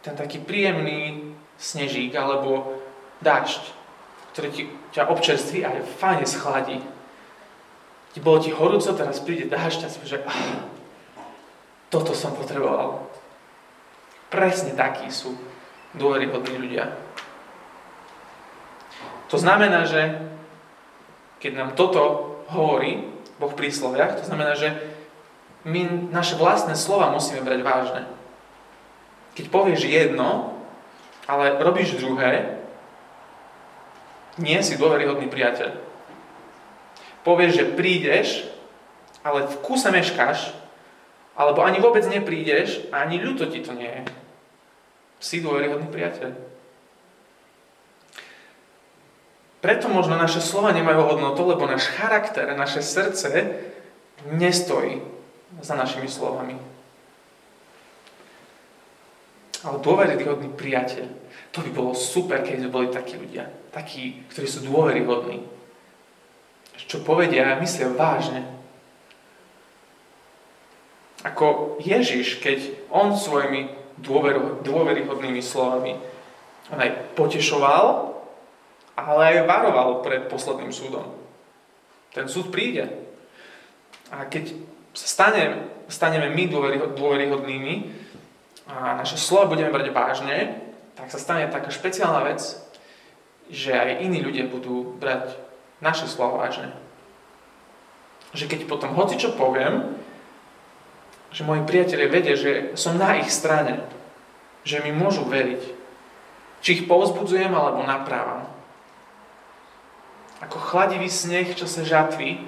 ten 0.00 0.16
taký 0.16 0.40
príjemný 0.40 1.34
snežík 1.60 2.16
alebo 2.16 2.80
dážď, 3.20 3.62
ktorý 4.34 4.48
ti, 4.50 4.62
ťa 4.92 5.08
občerství 5.08 5.64
a 5.64 5.80
fajne 5.98 6.28
schladí. 6.28 6.78
Ti 8.12 8.18
bolo 8.20 8.44
ti 8.44 8.52
horúco, 8.52 8.92
teraz 8.92 9.24
príde 9.24 9.48
dážď 9.48 9.88
a 9.88 9.92
si 9.92 9.98
že 10.04 10.20
ah, 10.28 10.68
toto 11.88 12.12
som 12.12 12.36
potreboval. 12.36 13.08
Presne 14.28 14.76
takí 14.76 15.08
sú 15.08 15.36
dôveryhodní 15.96 16.56
ľudia. 16.60 16.92
To 19.32 19.40
znamená, 19.40 19.88
že 19.88 20.20
keď 21.40 21.52
nám 21.56 21.70
toto 21.72 22.32
hovorí 22.52 23.08
Boh 23.40 23.48
v 23.48 23.58
prísloviach, 23.64 24.20
to 24.20 24.28
znamená, 24.28 24.52
že 24.56 24.76
my 25.64 26.12
naše 26.12 26.36
vlastné 26.36 26.76
slova 26.76 27.08
musíme 27.12 27.40
brať 27.40 27.60
vážne. 27.64 28.02
Keď 29.32 29.48
povieš 29.48 29.88
jedno, 29.88 30.52
ale 31.24 31.56
robíš 31.64 31.96
druhé, 31.96 32.61
nie 34.40 34.60
si 34.64 34.80
dôveryhodný 34.80 35.28
priateľ. 35.28 35.76
Povieš, 37.26 37.52
že 37.52 37.64
prídeš, 37.76 38.28
ale 39.22 39.46
v 39.46 39.56
kúse 39.60 39.88
meškáš, 39.92 40.56
alebo 41.36 41.64
ani 41.64 41.80
vôbec 41.80 42.04
neprídeš 42.04 42.88
ani 42.92 43.20
ľúto 43.20 43.48
ti 43.48 43.64
to 43.64 43.72
nie 43.72 43.88
je. 43.88 44.02
Si 45.22 45.40
dôveryhodný 45.40 45.88
priateľ. 45.88 46.30
Preto 49.62 49.86
možno 49.86 50.18
naše 50.18 50.42
slova 50.42 50.74
nemajú 50.74 51.06
hodnotu, 51.06 51.46
lebo 51.46 51.70
náš 51.70 51.86
charakter, 51.94 52.50
naše 52.58 52.82
srdce 52.82 53.62
nestojí 54.26 54.98
za 55.62 55.78
našimi 55.78 56.10
slovami. 56.10 56.71
Ale 59.62 59.78
dôveryhodný 59.78 60.58
priateľ, 60.58 61.06
to 61.54 61.58
by 61.62 61.70
bolo 61.70 61.92
super, 61.94 62.42
keď 62.42 62.66
boli 62.66 62.90
takí 62.90 63.14
ľudia. 63.14 63.46
Takí, 63.70 64.26
ktorí 64.30 64.46
sú 64.46 64.66
dôveryhodní. 64.66 65.46
Čo 66.82 67.06
povedia 67.06 67.54
a 67.54 67.60
myslia 67.62 67.94
vážne. 67.94 68.42
Ako 71.22 71.78
Ježiš, 71.78 72.42
keď 72.42 72.90
on 72.90 73.14
svojimi 73.14 73.70
dôveryhodnými 74.02 75.38
slovami 75.38 75.94
on 76.72 76.78
aj 76.80 77.14
potešoval 77.14 78.12
ale 78.96 79.22
aj 79.24 79.48
varoval 79.48 80.04
pred 80.04 80.28
posledným 80.28 80.72
súdom. 80.72 81.16
Ten 82.12 82.28
súd 82.28 82.52
príde. 82.52 82.92
A 84.12 84.28
keď 84.28 84.52
sa 84.92 85.08
stane, 85.08 85.64
staneme 85.88 86.28
my 86.28 86.44
dôveryhodnými 86.92 87.74
a 88.70 88.94
naše 88.94 89.18
slova 89.18 89.50
budeme 89.50 89.74
brať 89.74 89.90
vážne, 89.90 90.36
tak 90.94 91.10
sa 91.10 91.18
stane 91.18 91.50
taká 91.50 91.72
špeciálna 91.72 92.22
vec, 92.28 92.40
že 93.50 93.74
aj 93.74 94.04
iní 94.04 94.22
ľudia 94.22 94.46
budú 94.46 94.94
brať 94.96 95.34
naše 95.82 96.06
slova 96.06 96.46
vážne. 96.46 96.70
Že 98.32 98.48
keď 98.48 98.60
potom 98.70 98.94
hoci 98.94 99.18
čo 99.18 99.34
poviem, 99.34 99.98
že 101.32 101.48
moji 101.48 101.64
priatelia 101.64 102.12
vedia, 102.12 102.36
že 102.36 102.76
som 102.76 103.00
na 103.00 103.18
ich 103.18 103.32
strane, 103.32 103.82
že 104.62 104.84
mi 104.84 104.92
môžu 104.92 105.24
veriť. 105.26 105.62
Či 106.62 106.68
ich 106.78 106.86
povzbudzujem 106.86 107.50
alebo 107.50 107.82
naprávam. 107.82 108.46
Ako 110.44 110.58
chladivý 110.60 111.10
sneh, 111.10 111.56
čo 111.56 111.66
sa 111.66 111.82
žatví, 111.82 112.46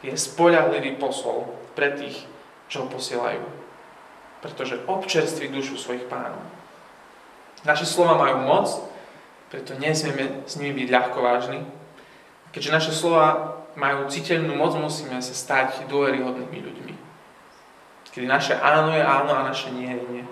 je 0.00 0.14
spoľahlivý 0.14 0.96
posol 0.96 1.50
pre 1.74 1.92
tých, 1.98 2.24
čo 2.70 2.86
ho 2.86 2.86
posielajú. 2.86 3.57
Pretože 4.38 4.82
občerství 4.86 5.50
dušu 5.50 5.74
svojich 5.78 6.06
pánov. 6.06 6.40
Naše 7.66 7.86
slova 7.86 8.14
majú 8.14 8.46
moc, 8.46 8.70
preto 9.50 9.74
nesmieme 9.74 10.46
s 10.46 10.60
nimi 10.60 10.84
byť 10.84 10.88
ľahko 10.94 11.18
vážni. 11.18 11.60
Keďže 12.54 12.74
naše 12.74 12.92
slova 12.94 13.58
majú 13.74 14.06
citeľnú 14.06 14.54
moc, 14.54 14.78
musíme 14.78 15.18
sa 15.18 15.34
stať 15.34 15.90
dôveryhodnými 15.90 16.58
ľuďmi. 16.62 16.94
Kedy 18.18 18.26
naše 18.26 18.58
áno 18.58 18.90
je 18.98 19.04
áno 19.04 19.30
a 19.30 19.46
naše 19.46 19.70
nie 19.70 19.94
je 19.94 20.04
nie. 20.10 20.24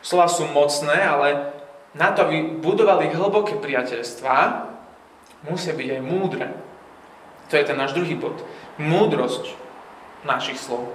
Slova 0.00 0.24
sú 0.24 0.48
mocné, 0.48 0.96
ale 0.96 1.52
na 1.92 2.16
to, 2.16 2.24
aby 2.24 2.56
budovali 2.64 3.12
hlboké 3.12 3.60
priateľstvá, 3.60 4.72
musia 5.44 5.76
byť 5.76 5.88
aj 5.92 6.00
múdre. 6.00 6.48
To 7.52 7.60
je 7.60 7.68
ten 7.68 7.76
náš 7.76 7.92
druhý 7.92 8.16
bod. 8.16 8.40
Múdrosť 8.80 9.52
našich 10.24 10.56
slov. 10.56 10.88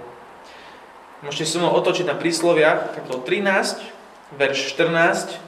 Môžete 1.26 1.50
sa 1.50 1.66
mnou 1.66 1.74
otočiť 1.74 2.06
na 2.06 2.14
príslovia, 2.14 2.94
kapitol 2.94 3.26
13, 3.26 4.38
verš 4.38 4.78
14. 4.78 5.42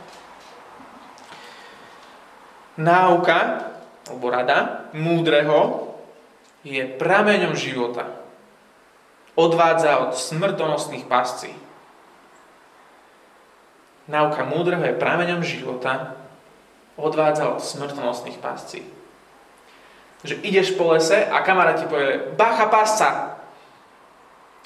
Náuka, 2.82 3.70
alebo 4.10 4.26
rada, 4.34 4.90
múdreho 4.98 5.94
je 6.66 6.82
prameňom 6.90 7.54
života. 7.54 8.10
Odvádza 9.38 10.10
od 10.10 10.18
smrtonosných 10.18 11.06
pascí. 11.06 11.54
Náuka 14.10 14.42
múdreho 14.50 14.82
je 14.82 14.98
prameňom 14.98 15.46
života, 15.46 16.18
odvádza 16.98 17.46
od 17.54 17.62
smrtonosných 17.62 18.42
pascí 18.42 18.82
že 20.24 20.36
ideš 20.44 20.76
po 20.76 20.92
lese 20.92 21.24
a 21.24 21.40
kamarát 21.48 21.80
ti 21.80 21.88
povie 21.88 22.36
bacha 22.36 22.68
pásca. 22.68 23.40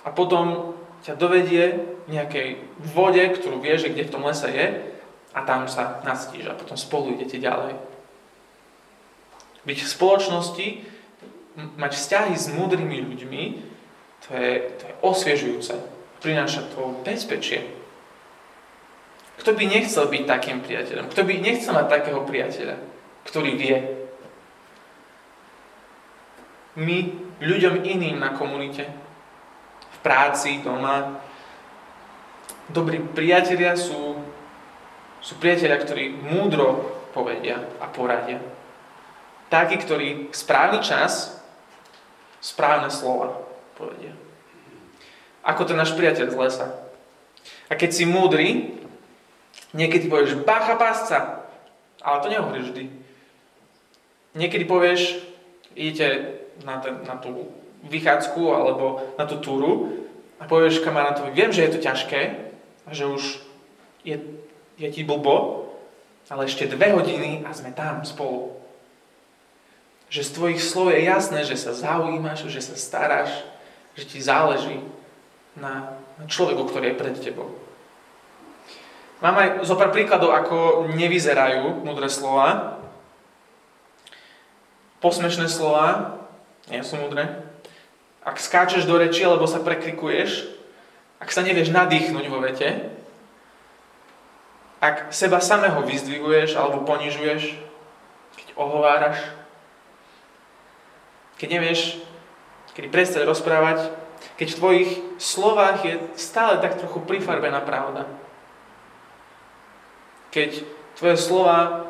A 0.03 0.10
potom 0.10 0.74
ťa 1.03 1.19
dovedie 1.19 1.83
v 2.07 2.10
nejakej 2.15 2.50
vode, 2.95 3.19
ktorú 3.19 3.60
vieš, 3.60 3.91
kde 3.91 4.07
v 4.07 4.13
tom 4.13 4.24
lese 4.24 4.48
je 4.48 4.67
a 5.36 5.39
tam 5.43 5.67
sa 5.67 6.00
nastíš 6.07 6.48
a 6.48 6.57
potom 6.57 6.79
spolu 6.79 7.13
idete 7.13 7.38
ďalej. 7.43 7.75
Byť 9.67 9.77
v 9.83 9.91
spoločnosti, 9.91 10.67
mať 11.75 11.91
vzťahy 11.95 12.33
s 12.36 12.48
múdrymi 12.51 13.03
ľuďmi, 13.03 13.43
to 14.24 14.29
je, 14.31 14.51
to 14.79 14.83
je 14.88 14.93
osviežujúce. 15.03 15.75
Prináša 16.24 16.72
to 16.72 17.03
bezpečie. 17.03 17.67
Kto 19.43 19.51
by 19.51 19.63
nechcel 19.67 20.07
byť 20.07 20.24
takým 20.24 20.63
priateľom? 20.63 21.12
Kto 21.12 21.22
by 21.27 21.33
nechcel 21.43 21.75
mať 21.75 21.88
takého 21.91 22.24
priateľa, 22.24 22.79
ktorý 23.27 23.51
vie, 23.60 23.77
my 26.79 26.98
ľuďom 27.43 27.86
iným 27.86 28.17
na 28.17 28.33
komunite, 28.33 28.88
práci, 30.03 30.60
doma. 30.62 31.23
Dobrí 32.67 32.99
priatelia 32.99 33.73
sú, 33.80 34.19
sú 35.23 35.34
priatelia, 35.39 35.80
ktorí 35.80 36.12
múdro 36.12 36.99
povedia 37.15 37.63
a 37.80 37.88
poradia. 37.88 38.43
Takí, 39.47 39.80
ktorí 39.80 40.34
správny 40.36 40.84
čas 40.84 41.39
správne 42.43 42.91
slova 42.91 43.39
povedia. 43.80 44.12
Ako 45.47 45.63
ten 45.63 45.80
náš 45.80 45.95
priateľ 45.95 46.28
z 46.28 46.36
lesa. 46.36 46.67
A 47.71 47.80
keď 47.80 47.89
si 47.95 48.04
múdry, 48.04 48.75
niekedy 49.71 50.12
povieš 50.12 50.43
bacha 50.43 50.75
pásca, 50.75 51.47
ale 52.04 52.17
to 52.19 52.32
nehovoríš 52.32 52.71
vždy. 52.71 52.84
Niekedy 54.36 54.63
povieš, 54.67 55.23
idete 55.75 56.39
na, 56.67 56.80
ten, 56.84 56.99
na 57.08 57.15
tú 57.19 57.62
vychádzku 57.84 58.43
alebo 58.52 59.04
na 59.19 59.28
tú 59.28 59.39
túru 59.43 60.04
a 60.39 60.48
povieš 60.48 60.84
kamarátovi, 60.84 61.36
viem, 61.36 61.52
že 61.52 61.67
je 61.67 61.72
to 61.76 61.84
ťažké 61.84 62.22
a 62.88 62.89
že 62.91 63.08
už 63.08 63.24
je, 64.04 64.19
je 64.76 64.89
ti 64.91 65.04
blbo, 65.04 65.67
ale 66.32 66.48
ešte 66.48 66.72
dve 66.72 66.96
hodiny 66.96 67.43
a 67.43 67.52
sme 67.52 67.76
tam 67.76 68.04
spolu. 68.04 68.56
Že 70.08 70.22
z 70.24 70.34
tvojich 70.36 70.62
slov 70.62 70.91
je 70.93 71.08
jasné, 71.08 71.43
že 71.43 71.60
sa 71.60 71.76
zaujímaš, 71.76 72.48
že 72.48 72.62
sa 72.63 72.76
staráš, 72.76 73.32
že 73.93 74.08
ti 74.08 74.19
záleží 74.19 74.82
na, 75.56 76.00
na 76.17 76.26
človeku, 76.26 76.65
ktorý 76.65 76.93
je 76.93 77.00
pred 77.00 77.15
tebou. 77.19 77.50
Mám 79.24 79.39
aj 79.39 79.50
zo 79.63 79.80
pár 79.80 79.96
príkladov, 79.96 80.36
ako 80.36 80.89
nevyzerajú 81.00 81.88
mudré 81.88 82.12
slova. 82.12 82.76
Posmešné 85.00 85.48
slova, 85.48 86.19
nie 86.67 86.84
sú 86.84 87.00
múdre. 87.00 87.42
Ak 88.23 88.39
skáčeš 88.39 88.88
do 88.88 88.95
reči, 88.95 89.27
alebo 89.27 89.43
sa 89.43 89.59
prekrikuješ, 89.59 90.47
ak 91.19 91.29
sa 91.31 91.43
nevieš 91.43 91.71
nadýchnuť 91.71 92.25
vo 92.31 92.39
vete, 92.39 92.91
ak 94.83 95.15
seba 95.15 95.39
samého 95.39 95.79
vyzdviguješ 95.88 96.59
alebo 96.59 96.83
ponižuješ, 96.83 97.55
keď 98.36 98.47
ohováraš, 98.59 99.19
keď 101.39 101.59
nevieš, 101.59 102.03
kedy 102.75 102.91
prestať 102.91 103.23
rozprávať, 103.23 103.91
keď 104.36 104.47
v 104.51 104.59
tvojich 104.59 104.91
slovách 105.19 105.77
je 105.88 105.95
stále 106.19 106.59
tak 106.59 106.79
trochu 106.79 106.99
prifarbená 107.03 107.63
pravda. 107.63 108.07
Keď 110.36 110.67
tvoje 110.99 111.15
slova 111.15 111.88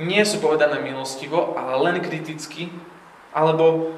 nie 0.00 0.22
sú 0.26 0.40
povedané 0.42 0.80
milostivo, 0.80 1.54
ale 1.54 1.78
len 1.78 1.96
kriticky, 2.02 2.72
alebo 3.30 3.94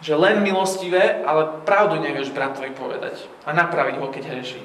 že 0.00 0.18
len 0.18 0.42
milostivé, 0.42 1.22
ale 1.22 1.62
pravdu 1.62 2.02
nevieš 2.02 2.34
bratovi 2.34 2.74
povedať 2.74 3.24
a 3.46 3.54
napraviť 3.54 3.94
ho, 4.00 4.06
keď 4.10 4.24
hreší. 4.34 4.62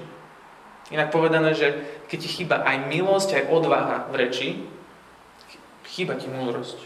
Inak 0.89 1.13
povedané, 1.13 1.53
že 1.53 1.85
keď 2.09 2.17
ti 2.25 2.29
chýba 2.29 2.65
aj 2.65 2.89
milosť, 2.89 3.29
aj 3.37 3.49
odvaha 3.53 3.97
v 4.09 4.15
reči, 4.17 4.49
chýba 5.85 6.17
ti 6.17 6.25
múdrosť. 6.25 6.81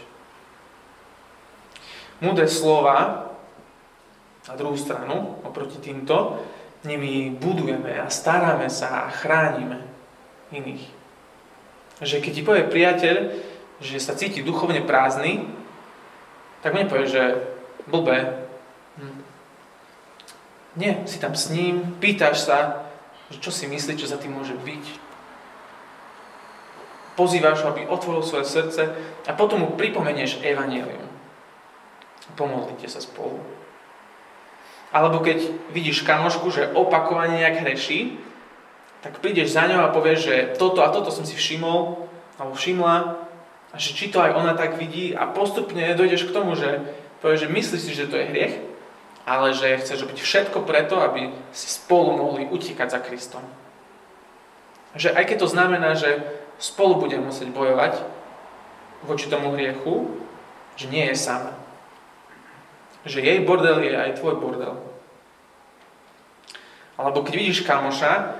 Múdre 2.20 2.44
slova 2.48 3.30
na 4.44 4.54
druhú 4.60 4.76
stranu, 4.76 5.40
oproti 5.40 5.80
týmto, 5.80 6.44
nimi 6.84 7.32
budujeme 7.32 7.96
a 7.96 8.12
staráme 8.12 8.68
sa 8.68 9.08
a 9.08 9.12
chránime 9.12 9.80
iných. 10.52 10.84
Že 12.04 12.20
keď 12.20 12.32
ti 12.36 12.42
povie 12.44 12.64
priateľ, 12.68 13.16
že 13.80 13.96
sa 13.96 14.12
cíti 14.12 14.44
duchovne 14.44 14.84
prázdny, 14.84 15.48
tak 16.60 16.76
mi 16.76 16.84
nepovie, 16.84 17.08
že 17.08 17.53
blbé. 17.86 18.46
Hm. 18.98 19.20
Nie, 20.74 20.92
si 21.06 21.22
tam 21.22 21.38
s 21.38 21.50
ním, 21.54 21.96
pýtaš 22.02 22.50
sa, 22.50 22.58
že 23.30 23.38
čo 23.38 23.54
si 23.54 23.70
myslí, 23.70 23.94
čo 23.94 24.10
za 24.10 24.18
tým 24.18 24.34
môže 24.34 24.58
byť. 24.58 24.84
Pozývaš 27.14 27.62
ho, 27.62 27.70
aby 27.70 27.86
otvoril 27.86 28.26
svoje 28.26 28.46
srdce 28.46 28.82
a 29.26 29.32
potom 29.38 29.62
mu 29.62 29.78
pripomenieš 29.78 30.42
evanelium. 30.42 31.06
Pomodlite 32.34 32.90
sa 32.90 32.98
spolu. 32.98 33.38
Alebo 34.90 35.22
keď 35.22 35.70
vidíš 35.70 36.02
kamošku, 36.02 36.50
že 36.50 36.74
opakovane 36.74 37.38
nejak 37.38 37.62
hreší, 37.62 38.18
tak 39.02 39.22
prídeš 39.22 39.54
za 39.54 39.66
ňou 39.70 39.86
a 39.86 39.94
povieš, 39.94 40.20
že 40.22 40.36
toto 40.58 40.82
a 40.82 40.90
toto 40.90 41.14
som 41.14 41.22
si 41.22 41.38
všimol, 41.38 42.08
alebo 42.38 42.54
všimla, 42.58 43.24
a 43.74 43.76
že 43.76 43.90
či 43.90 44.06
to 44.08 44.22
aj 44.22 44.38
ona 44.38 44.54
tak 44.54 44.78
vidí 44.78 45.10
a 45.18 45.26
postupne 45.26 45.82
dojdeš 45.98 46.30
k 46.30 46.34
tomu, 46.34 46.54
že 46.54 46.82
povieš, 47.24 47.48
že 47.48 47.56
myslíš 47.56 47.80
si, 47.80 47.96
že 47.96 48.04
to 48.04 48.20
je 48.20 48.28
hriech, 48.28 48.54
ale 49.24 49.56
že 49.56 49.80
chceš 49.80 50.04
robiť 50.04 50.20
všetko 50.20 50.68
preto, 50.68 51.00
aby 51.00 51.32
si 51.56 51.72
spolu 51.72 52.20
mohli 52.20 52.44
utíkať 52.44 52.92
za 52.92 53.00
Kristom. 53.00 53.40
Že 54.92 55.16
aj 55.16 55.24
keď 55.32 55.36
to 55.40 55.48
znamená, 55.48 55.96
že 55.96 56.20
spolu 56.60 57.00
budem 57.00 57.24
musieť 57.24 57.48
bojovať 57.48 57.96
voči 59.08 59.32
tomu 59.32 59.56
hriechu, 59.56 60.12
že 60.76 60.92
nie 60.92 61.08
je 61.08 61.16
sama. 61.16 61.56
Že 63.08 63.24
jej 63.24 63.40
bordel 63.40 63.80
je 63.80 63.96
aj 63.96 64.20
tvoj 64.20 64.36
bordel. 64.36 64.76
Alebo 67.00 67.24
keď 67.24 67.34
vidíš 67.40 67.64
kamoša, 67.64 68.36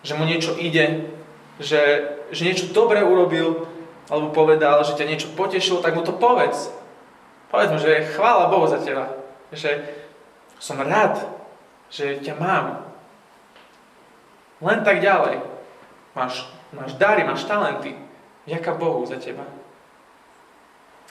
že 0.00 0.16
mu 0.16 0.24
niečo 0.24 0.56
ide, 0.56 1.04
že, 1.60 2.16
že 2.32 2.48
niečo 2.48 2.72
dobre 2.72 3.04
urobil, 3.04 3.68
alebo 4.08 4.32
povedal, 4.32 4.80
že 4.88 4.96
ťa 4.96 5.04
niečo 5.04 5.28
potešilo, 5.36 5.84
tak 5.84 5.92
mu 5.92 6.00
to 6.00 6.16
povedz. 6.16 6.81
Povedz 7.52 7.68
mu, 7.68 7.76
že 7.76 8.08
chvála 8.16 8.48
Bohu 8.48 8.64
za 8.64 8.80
teba. 8.80 9.12
Že 9.52 9.84
som 10.56 10.80
rád, 10.80 11.20
že 11.92 12.16
ťa 12.24 12.40
mám. 12.40 12.88
Len 14.64 14.80
tak 14.80 15.04
ďalej. 15.04 15.44
Máš, 16.16 16.48
máš 16.72 16.96
dary, 16.96 17.28
máš 17.28 17.44
talenty. 17.44 17.92
Ďaká 18.48 18.72
Bohu 18.72 19.04
za 19.04 19.20
teba. 19.20 19.44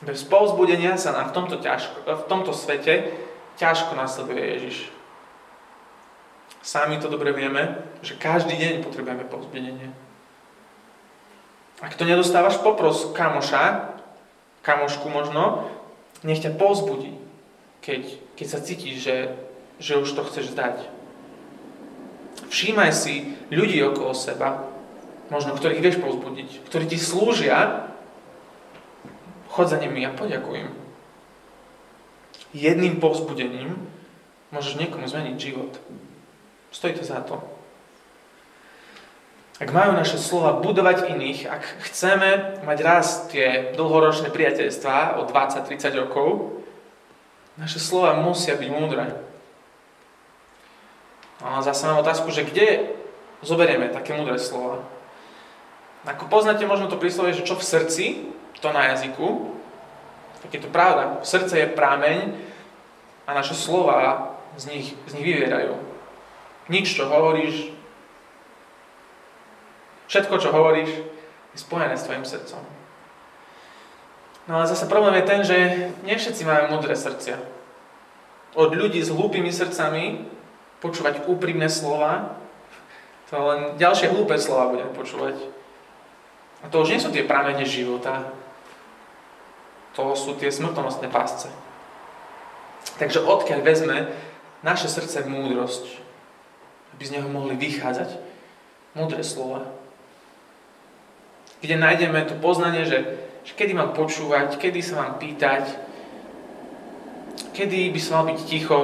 Bez 0.01 0.25
povzbudenia 0.25 0.97
sa 0.97 1.13
nám 1.13 1.29
v 1.29 1.35
tomto, 1.37 1.61
ťažko, 1.61 2.09
v 2.09 2.25
tomto 2.25 2.57
svete 2.57 3.13
ťažko 3.61 3.93
nasleduje 3.93 4.41
Ježiš. 4.41 4.77
Sami 6.65 6.97
to 6.97 7.05
dobre 7.05 7.29
vieme, 7.37 7.85
že 8.01 8.17
každý 8.17 8.57
deň 8.57 8.81
potrebujeme 8.81 9.29
povzbudenie. 9.29 9.93
Ak 11.85 11.93
to 11.97 12.05
nedostávaš, 12.05 12.61
popros 12.61 13.13
kamoša, 13.13 13.93
kamošku 14.65 15.05
možno, 15.09 15.69
nech 16.21 16.41
ťa 16.41 16.57
povzbudí, 16.57 17.13
keď, 17.81 18.01
keď 18.37 18.47
sa 18.47 18.59
cítiš, 18.61 19.01
že, 19.01 19.17
že 19.81 19.97
už 19.97 20.13
to 20.13 20.21
chceš 20.29 20.53
zdať. 20.53 20.85
Všímaj 22.49 22.91
si 22.93 23.37
ľudí 23.49 23.81
okolo 23.81 24.13
seba, 24.13 24.69
možno 25.33 25.55
ktorých 25.55 25.83
vieš 25.83 25.97
povzbudiť, 26.03 26.67
ktorí 26.67 26.85
ti 26.89 26.97
slúžia 26.99 27.89
Chod 29.51 29.67
za 29.67 29.83
nimi 29.83 30.07
a 30.07 30.15
poďakuj 30.15 30.63
im. 30.63 30.71
Jedným 32.55 33.03
povzbudením 33.03 33.75
môžeš 34.55 34.79
niekomu 34.79 35.11
zmeniť 35.11 35.35
život. 35.35 35.75
Stojí 36.71 36.95
to 36.95 37.03
za 37.03 37.19
to. 37.27 37.43
Ak 39.61 39.69
majú 39.69 39.93
naše 39.93 40.17
slova 40.17 40.57
budovať 40.57 41.13
iných, 41.13 41.45
ak 41.45 41.63
chceme 41.85 42.57
mať 42.65 42.77
raz 42.81 43.29
tie 43.29 43.69
dlhoročné 43.77 44.33
priateľstvá 44.33 45.21
o 45.21 45.29
20-30 45.29 46.01
rokov, 46.01 46.57
naše 47.61 47.77
slova 47.77 48.17
musia 48.17 48.57
byť 48.57 48.69
múdre. 48.73 49.05
A 51.45 51.61
zase 51.61 51.85
mám 51.85 52.01
otázku, 52.01 52.33
že 52.33 52.41
kde 52.41 52.89
zoberieme 53.45 53.93
také 53.93 54.17
múdre 54.17 54.41
slova? 54.41 54.81
Ako 56.09 56.25
poznáte 56.25 56.65
možno 56.65 56.89
to 56.89 56.97
príslovie, 56.97 57.37
že 57.37 57.45
čo 57.45 57.53
v 57.53 57.61
srdci, 57.61 58.05
to 58.65 58.73
na 58.73 58.89
jazyku, 58.93 59.53
tak 60.41 60.57
je 60.57 60.61
to 60.61 60.73
pravda. 60.73 61.21
Srdce 61.21 61.61
je 61.61 61.73
prámeň 61.77 62.33
a 63.29 63.37
naše 63.37 63.53
slova 63.53 64.33
z 64.57 64.73
nich, 64.73 64.87
z 65.05 65.11
nich 65.17 65.25
vyvierajú. 65.25 65.77
Nič, 66.69 66.97
čo 66.97 67.05
hovoríš, 67.05 67.80
všetko, 70.11 70.35
čo 70.43 70.51
hovoríš, 70.51 70.91
je 71.55 71.57
spojené 71.57 71.95
s 71.95 72.03
tvojim 72.03 72.27
srdcom. 72.27 72.59
No 74.51 74.59
ale 74.59 74.67
zase 74.67 74.91
problém 74.91 75.15
je 75.23 75.29
ten, 75.29 75.41
že 75.47 75.57
nie 76.03 76.19
všetci 76.19 76.43
majú 76.43 76.75
modré 76.75 76.99
srdcia. 76.99 77.39
Od 78.51 78.75
ľudí 78.75 78.99
s 78.99 79.07
hlúpými 79.07 79.47
srdcami 79.47 80.27
počúvať 80.83 81.23
úprimné 81.31 81.71
slova, 81.71 82.35
to 83.31 83.39
len 83.39 83.79
ďalšie 83.79 84.11
hlúpe 84.11 84.35
slova 84.35 84.75
budeme 84.75 84.91
počúvať. 84.91 85.39
A 86.61 86.67
to 86.67 86.83
už 86.83 86.91
nie 86.91 86.99
sú 86.99 87.15
tie 87.15 87.23
pramene 87.23 87.63
života, 87.63 88.27
to 89.95 90.11
sú 90.19 90.35
tie 90.35 90.51
smrtonostné 90.51 91.07
pásce. 91.07 91.47
Takže 92.99 93.23
odkiaľ 93.23 93.63
vezme 93.63 94.11
naše 94.59 94.91
srdce 94.91 95.23
múdrosť, 95.23 96.03
aby 96.91 97.03
z 97.07 97.13
neho 97.15 97.31
mohli 97.31 97.55
vychádzať 97.55 98.19
múdre 98.99 99.23
slova. 99.23 99.80
Kde 101.61 101.75
nájdeme 101.77 102.25
to 102.25 102.35
poznanie, 102.41 102.89
že, 102.89 102.99
že 103.45 103.53
kedy 103.53 103.77
mám 103.77 103.93
počúvať, 103.93 104.57
kedy 104.57 104.81
sa 104.81 105.05
mám 105.05 105.21
pýtať, 105.21 105.69
kedy 107.53 107.93
by 107.93 107.99
som 108.01 108.21
mal 108.21 108.25
byť 108.33 108.39
ticho, 108.49 108.79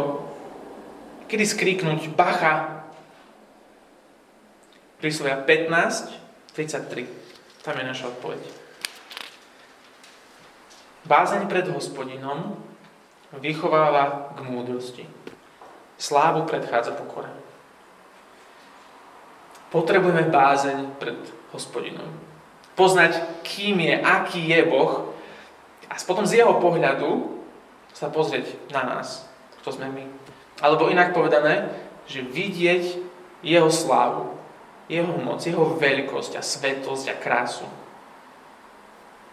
kedy 1.25 1.43
skríknuť 1.43 2.13
bacha. 2.13 2.85
Príslovia 5.01 5.41
15, 5.41 6.53
33. 6.53 7.05
Tam 7.65 7.77
je 7.77 7.85
naša 7.85 8.09
odpoveď. 8.13 8.41
Bázeň 11.05 11.47
pred 11.47 11.69
hospodinom 11.69 12.57
vychováva 13.37 14.33
k 14.35 14.39
múdrosti. 14.43 15.05
Slávu 15.97 16.45
predchádza 16.45 16.93
pokore. 16.93 17.29
Potrebujeme 19.71 20.29
bázeň 20.29 20.99
pred 20.99 21.17
hospodinom. 21.51 22.26
Poznať, 22.77 23.41
kým 23.41 23.81
je, 23.81 23.95
aký 23.97 24.45
je 24.45 24.61
Boh 24.69 25.17
a 25.89 25.93
potom 26.05 26.29
z 26.29 26.45
jeho 26.45 26.61
pohľadu 26.61 27.41
sa 27.89 28.13
pozrieť 28.13 28.53
na 28.69 28.85
nás, 28.85 29.25
kto 29.59 29.73
sme 29.73 29.89
my. 29.89 30.05
Alebo 30.61 30.93
inak 30.93 31.17
povedané, 31.17 31.73
že 32.05 32.21
vidieť 32.21 33.01
jeho 33.41 33.73
slávu, 33.73 34.37
jeho 34.85 35.09
moc, 35.17 35.41
jeho 35.41 35.73
veľkosť 35.73 36.37
a 36.37 36.45
svetosť 36.45 37.05
a 37.09 37.15
krásu. 37.17 37.65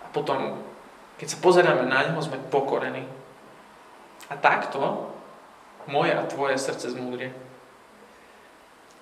A 0.00 0.08
potom 0.08 0.64
keď 1.14 1.28
sa 1.30 1.38
pozeráme 1.38 1.86
na 1.86 2.02
Neho, 2.04 2.20
sme 2.22 2.42
pokorení. 2.50 3.06
A 4.26 4.34
takto 4.34 5.12
moje 5.86 6.16
a 6.16 6.26
tvoje 6.26 6.58
srdce 6.58 6.90
zmúdrie. 6.90 7.30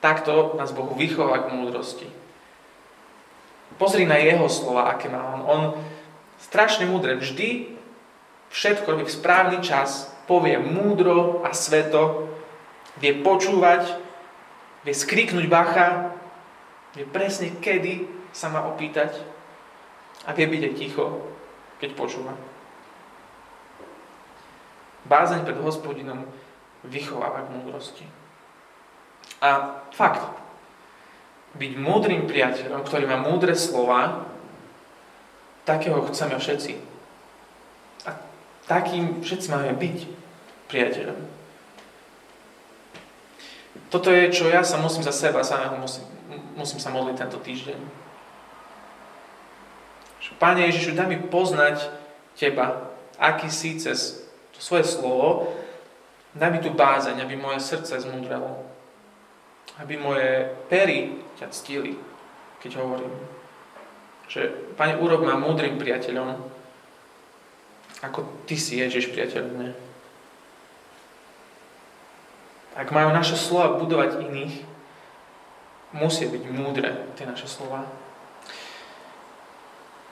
Takto 0.02 0.58
nás 0.58 0.74
Boh 0.74 0.90
vychová 0.98 1.46
k 1.46 1.54
múdrosti. 1.54 2.10
Pozri 3.76 4.04
na 4.08 4.20
Jeho 4.20 4.48
slova, 4.48 4.92
aké 4.92 5.08
má 5.08 5.36
On. 5.36 5.42
On 5.46 5.62
strašne 6.42 6.84
múdre. 6.90 7.16
Vždy 7.16 7.76
všetko 8.52 8.86
robí 8.86 9.04
v 9.08 9.16
správny 9.16 9.58
čas, 9.64 10.10
povie 10.26 10.58
múdro 10.58 11.40
a 11.46 11.54
sveto, 11.54 12.28
vie 13.00 13.16
počúvať, 13.24 13.96
vie 14.84 14.94
skriknúť 14.94 15.46
bacha, 15.48 16.12
vie 16.92 17.08
presne 17.08 17.54
kedy 17.62 18.06
sa 18.32 18.52
má 18.52 18.64
opýtať 18.68 19.16
a 20.28 20.36
vie 20.36 20.46
byť 20.46 20.62
aj 20.62 20.74
ticho 20.76 21.04
keď 21.82 21.98
počúva. 21.98 22.38
Bázeň 25.02 25.42
pred 25.42 25.58
hospodinom 25.58 26.22
vychováva 26.86 27.42
k 27.42 27.52
múdrosti. 27.58 28.06
A 29.42 29.82
fakt, 29.90 30.22
byť 31.56 31.72
múdrym 31.76 32.24
priateľom, 32.24 32.84
ktorý 32.84 33.04
má 33.08 33.20
múdre 33.20 33.52
slova, 33.52 34.24
takého 35.68 36.00
chceme 36.08 36.36
všetci. 36.40 36.72
A 38.08 38.16
takým 38.66 39.20
všetci 39.20 39.46
máme 39.52 39.76
byť 39.76 39.98
priateľom. 40.72 41.18
Toto 43.92 44.08
je, 44.08 44.32
čo 44.32 44.48
ja 44.48 44.64
sa 44.64 44.80
musím 44.80 45.04
za 45.04 45.12
seba 45.12 45.44
samého 45.44 45.76
musím, 45.76 46.08
musím 46.56 46.80
sa 46.80 46.88
modliť 46.88 47.16
tento 47.20 47.38
týždeň 47.44 48.02
Pane 50.42 50.66
Ježišu, 50.66 50.98
daj 50.98 51.06
mi 51.06 51.18
poznať 51.22 51.86
Teba, 52.34 52.90
aký 53.14 53.46
si 53.46 53.78
cez 53.78 54.26
to 54.50 54.58
svoje 54.58 54.82
slovo, 54.82 55.54
daj 56.34 56.50
mi 56.50 56.58
tú 56.58 56.74
bázeň, 56.74 57.22
aby 57.22 57.38
moje 57.38 57.62
srdce 57.62 58.02
zmúdrelo. 58.02 58.71
Aby 59.80 59.96
moje 59.96 60.52
pery 60.68 61.22
ťa 61.40 61.48
ctili, 61.48 61.96
keď 62.60 62.82
hovorím. 62.82 63.14
Že, 64.28 64.74
Pane, 64.76 64.96
urob 65.00 65.24
ma 65.24 65.36
múdrym 65.36 65.80
priateľom, 65.80 66.36
ako 68.02 68.26
Ty 68.44 68.56
si 68.58 68.80
Ježiš 68.82 69.12
priateľ 69.14 69.44
mne. 69.48 69.70
Ak 72.72 72.88
majú 72.88 73.12
naše 73.12 73.36
slova 73.36 73.76
budovať 73.76 74.24
iných, 74.24 74.64
musia 75.92 76.24
byť 76.28 76.42
múdre 76.48 77.04
tie 77.20 77.28
naše 77.28 77.44
slova. 77.44 77.84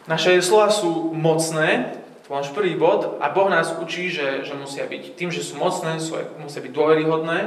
Naše 0.04 0.36
slova 0.44 0.68
sú 0.68 1.12
mocné, 1.16 1.96
to 2.24 2.28
máš 2.36 2.52
prvý 2.52 2.76
bod, 2.76 3.16
a 3.20 3.32
Boh 3.32 3.48
nás 3.48 3.72
učí, 3.80 4.12
že, 4.12 4.44
že 4.44 4.52
musia 4.56 4.84
byť. 4.84 5.16
Tým, 5.16 5.32
že 5.32 5.40
sú 5.40 5.56
mocné, 5.56 5.96
sú, 6.00 6.20
musia 6.40 6.60
byť 6.60 6.72
dôveryhodné. 6.72 7.38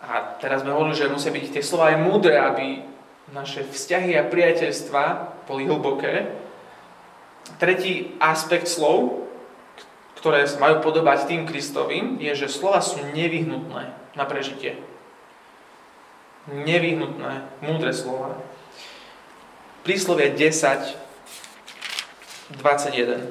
A 0.00 0.40
teraz 0.40 0.64
sme 0.64 0.72
hovorili, 0.72 0.96
že 0.96 1.12
musia 1.12 1.28
byť 1.28 1.52
tie 1.52 1.64
slova 1.64 1.92
aj 1.92 2.00
múdre, 2.00 2.34
aby 2.40 2.80
naše 3.30 3.62
vzťahy 3.62 4.16
a 4.16 4.26
priateľstva 4.26 5.02
boli 5.44 5.68
hlboké. 5.68 6.32
Tretí 7.60 8.16
aspekt 8.18 8.66
slov, 8.66 9.28
ktoré 10.18 10.44
majú 10.60 10.84
podobať 10.84 11.28
tým 11.28 11.42
Kristovým, 11.48 12.20
je, 12.20 12.32
že 12.36 12.52
slova 12.52 12.80
sú 12.84 13.00
nevyhnutné 13.12 13.92
na 14.16 14.24
prežitie. 14.24 14.76
Nevyhnutné, 16.48 17.60
múdre 17.60 17.92
slova. 17.92 18.40
Príslovie 19.84 20.32
10, 20.36 20.96
21. 22.60 23.30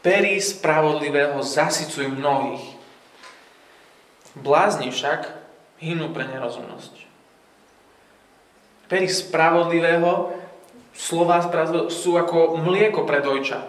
Pery 0.00 0.40
spravodlivého 0.40 1.40
zasycujú 1.44 2.08
mnohých. 2.08 2.79
Blázni 4.38 4.94
však 4.94 5.26
hynú 5.82 6.12
pre 6.14 6.28
nerozumnosť. 6.28 6.94
Pery 8.86 9.06
spravodlivého, 9.06 10.34
slova 10.94 11.42
sú 11.90 12.18
ako 12.18 12.58
mlieko 12.58 13.06
pre 13.06 13.22
dojča. 13.22 13.62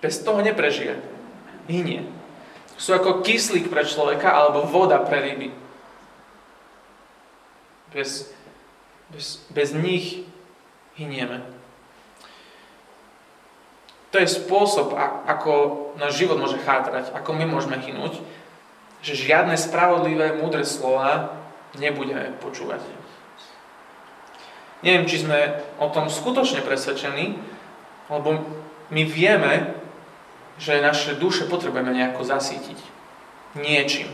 Bez 0.00 0.24
toho 0.24 0.40
neprežije. 0.40 0.96
Hynie. 1.68 2.08
Sú 2.80 2.96
ako 2.96 3.20
kyslík 3.20 3.68
pre 3.68 3.84
človeka 3.84 4.32
alebo 4.32 4.64
voda 4.64 4.96
pre 5.04 5.20
ryby. 5.20 5.52
Bez, 7.92 8.32
bez, 9.12 9.44
bez 9.52 9.76
nich 9.76 10.24
hynieme. 10.96 11.44
To 14.10 14.18
je 14.18 14.26
spôsob, 14.26 14.96
ako 15.28 15.52
náš 16.00 16.18
život 16.18 16.40
môže 16.40 16.58
chátrať, 16.64 17.14
ako 17.14 17.30
my 17.36 17.44
môžeme 17.46 17.78
hynúť, 17.78 18.18
že 19.00 19.16
žiadne 19.16 19.56
spravodlivé, 19.56 20.36
múdre 20.36 20.64
slova 20.64 21.40
nebudeme 21.76 22.36
počúvať. 22.40 22.80
Neviem, 24.80 25.04
či 25.08 25.24
sme 25.24 25.60
o 25.76 25.92
tom 25.92 26.08
skutočne 26.08 26.64
presvedčení, 26.64 27.36
lebo 28.08 28.28
my 28.88 29.02
vieme, 29.04 29.76
že 30.56 30.84
naše 30.84 31.16
duše 31.16 31.48
potrebujeme 31.48 31.92
nejako 31.92 32.24
zasítiť 32.24 32.78
niečím. 33.60 34.08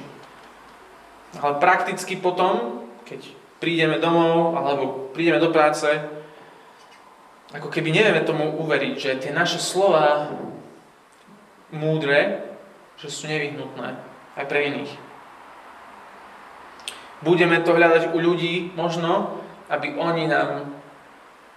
Ale 1.39 1.59
prakticky 1.59 2.19
potom, 2.19 2.87
keď 3.07 3.27
prídeme 3.59 3.99
domov 3.99 4.55
alebo 4.59 5.11
prídeme 5.15 5.43
do 5.43 5.51
práce, 5.51 5.87
ako 7.55 7.71
keby 7.71 7.95
nevieme 7.95 8.23
tomu 8.27 8.59
uveriť, 8.59 8.95
že 8.99 9.21
tie 9.23 9.33
naše 9.35 9.63
slova 9.63 10.35
múdre, 11.71 12.43
že 12.99 13.07
sú 13.11 13.31
nevyhnutné 13.31 14.16
aj 14.37 14.45
pre 14.45 14.69
iných. 14.69 14.93
Budeme 17.25 17.59
to 17.65 17.73
hľadať 17.73 18.13
u 18.13 18.19
ľudí 18.21 18.77
možno, 18.77 19.41
aby 19.73 19.97
oni 19.97 20.29
nám 20.29 20.77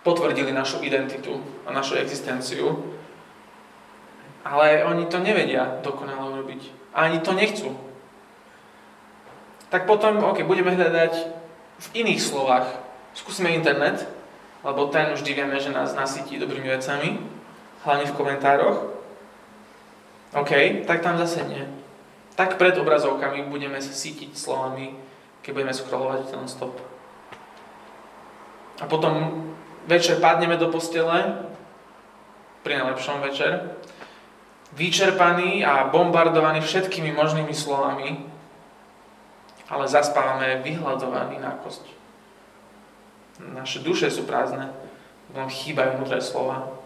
potvrdili 0.02 0.56
našu 0.56 0.80
identitu 0.80 1.44
a 1.68 1.76
našu 1.76 2.00
existenciu, 2.00 2.80
ale 4.48 4.88
oni 4.88 5.06
to 5.12 5.20
nevedia 5.20 5.84
dokonale 5.84 6.32
urobiť. 6.32 6.62
Ani 6.96 7.20
to 7.20 7.36
nechcú. 7.36 7.76
Tak 9.70 9.86
potom, 9.86 10.24
ok, 10.24 10.48
budeme 10.48 10.74
hľadať 10.74 11.14
v 11.80 11.88
iných 11.94 12.24
slovách. 12.24 12.66
Skúsme 13.14 13.52
internet, 13.52 14.08
lebo 14.64 14.90
ten 14.90 15.14
vždy 15.14 15.32
vieme, 15.36 15.60
že 15.60 15.76
nás 15.76 15.94
nasytí 15.94 16.40
dobrými 16.40 16.72
vecami, 16.72 17.20
hlavne 17.86 18.06
v 18.10 18.18
komentároch. 18.18 18.78
OK, 20.34 20.84
tak 20.88 21.04
tam 21.06 21.20
zase 21.22 21.46
nie. 21.46 21.64
Tak 22.40 22.56
pred 22.56 22.72
obrazovkami 22.80 23.52
budeme 23.52 23.84
sa 23.84 23.92
sítiť 23.92 24.32
slovami, 24.32 24.96
keď 25.44 25.52
budeme 25.52 25.76
scrollovať 25.76 26.32
ten 26.32 26.48
stop. 26.48 26.72
A 28.80 28.88
potom 28.88 29.44
večer 29.92 30.24
padneme 30.24 30.56
do 30.56 30.72
postele, 30.72 31.36
pri 32.64 32.80
najlepšom 32.80 33.20
večer, 33.28 33.76
vyčerpaný 34.72 35.68
a 35.68 35.92
bombardovaný 35.92 36.64
všetkými 36.64 37.12
možnými 37.12 37.52
slovami, 37.52 38.24
ale 39.68 39.92
zaspávame 39.92 40.64
vyhľadovaní 40.64 41.44
na 41.44 41.60
kosť. 41.60 41.92
Naše 43.52 43.84
duše 43.84 44.08
sú 44.08 44.24
prázdne, 44.24 44.72
chýbajú 45.36 46.00
mudré 46.00 46.24
slova. 46.24 46.79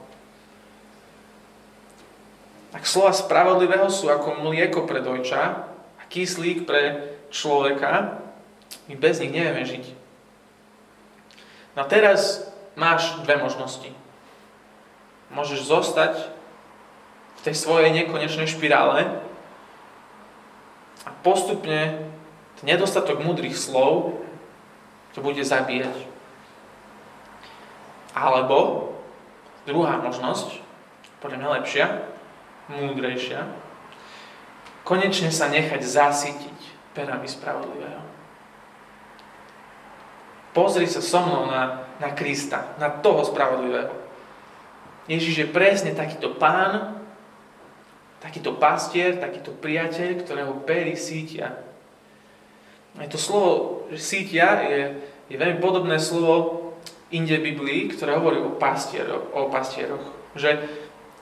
Tak 2.74 2.90
slova 2.90 3.14
spravodlivého 3.14 3.86
sú 3.94 4.10
ako 4.10 4.42
mlieko 4.50 4.90
pre 4.90 5.06
dojča 5.06 5.70
a 6.02 6.04
kyslík 6.10 6.66
pre 6.66 7.14
človeka. 7.30 8.18
My 8.90 8.98
bez 8.98 9.22
nich 9.22 9.30
nevieme 9.30 9.62
žiť. 9.62 9.86
No 11.78 11.86
teraz 11.86 12.50
máš 12.74 13.14
dve 13.22 13.38
možnosti. 13.38 13.94
Môžeš 15.30 15.70
zostať 15.70 16.34
v 17.38 17.42
tej 17.46 17.56
svojej 17.58 17.94
nekonečnej 17.94 18.50
špirále 18.50 19.22
a 21.06 21.10
postupne 21.22 22.10
nedostatok 22.66 23.22
múdrych 23.22 23.54
slov 23.54 24.18
to 25.14 25.22
bude 25.22 25.42
zabíjať. 25.46 25.94
Alebo 28.18 28.90
druhá 29.70 30.02
možnosť, 30.02 30.62
podľa 31.22 31.38
mňa 31.38 31.50
lepšia, 31.62 31.86
múdrejšia, 32.72 33.44
konečne 34.88 35.32
sa 35.32 35.52
nechať 35.52 35.82
zasytiť 35.84 36.60
perami 36.94 37.28
spravodlivého. 37.28 38.04
Pozri 40.54 40.86
sa 40.86 41.02
so 41.02 41.20
mnou 41.26 41.50
na, 41.50 41.90
na 41.98 42.14
Krista, 42.14 42.78
na 42.78 42.94
toho 42.94 43.26
spravodlivého. 43.26 43.90
Ježiš 45.10 45.36
je 45.44 45.48
presne 45.50 45.92
takýto 45.98 46.38
pán, 46.38 47.02
takýto 48.22 48.56
pastier, 48.56 49.20
takýto 49.20 49.52
priateľ, 49.52 50.24
ktorého 50.24 50.54
pery 50.64 50.96
sítia. 50.96 51.60
Aj 52.96 53.10
to 53.10 53.18
slovo 53.18 53.84
že 53.90 54.00
sítia 54.00 54.64
je, 54.64 54.82
je 55.34 55.36
veľmi 55.36 55.60
podobné 55.60 55.98
slovo 55.98 56.64
inde 57.14 57.38
Biblii, 57.42 57.92
ktorá 57.94 58.18
hovorí 58.18 58.40
o 58.42 58.56
pastieroch. 58.56 59.34
O 59.34 59.50
pastieroch. 59.50 60.02
Že 60.34 60.66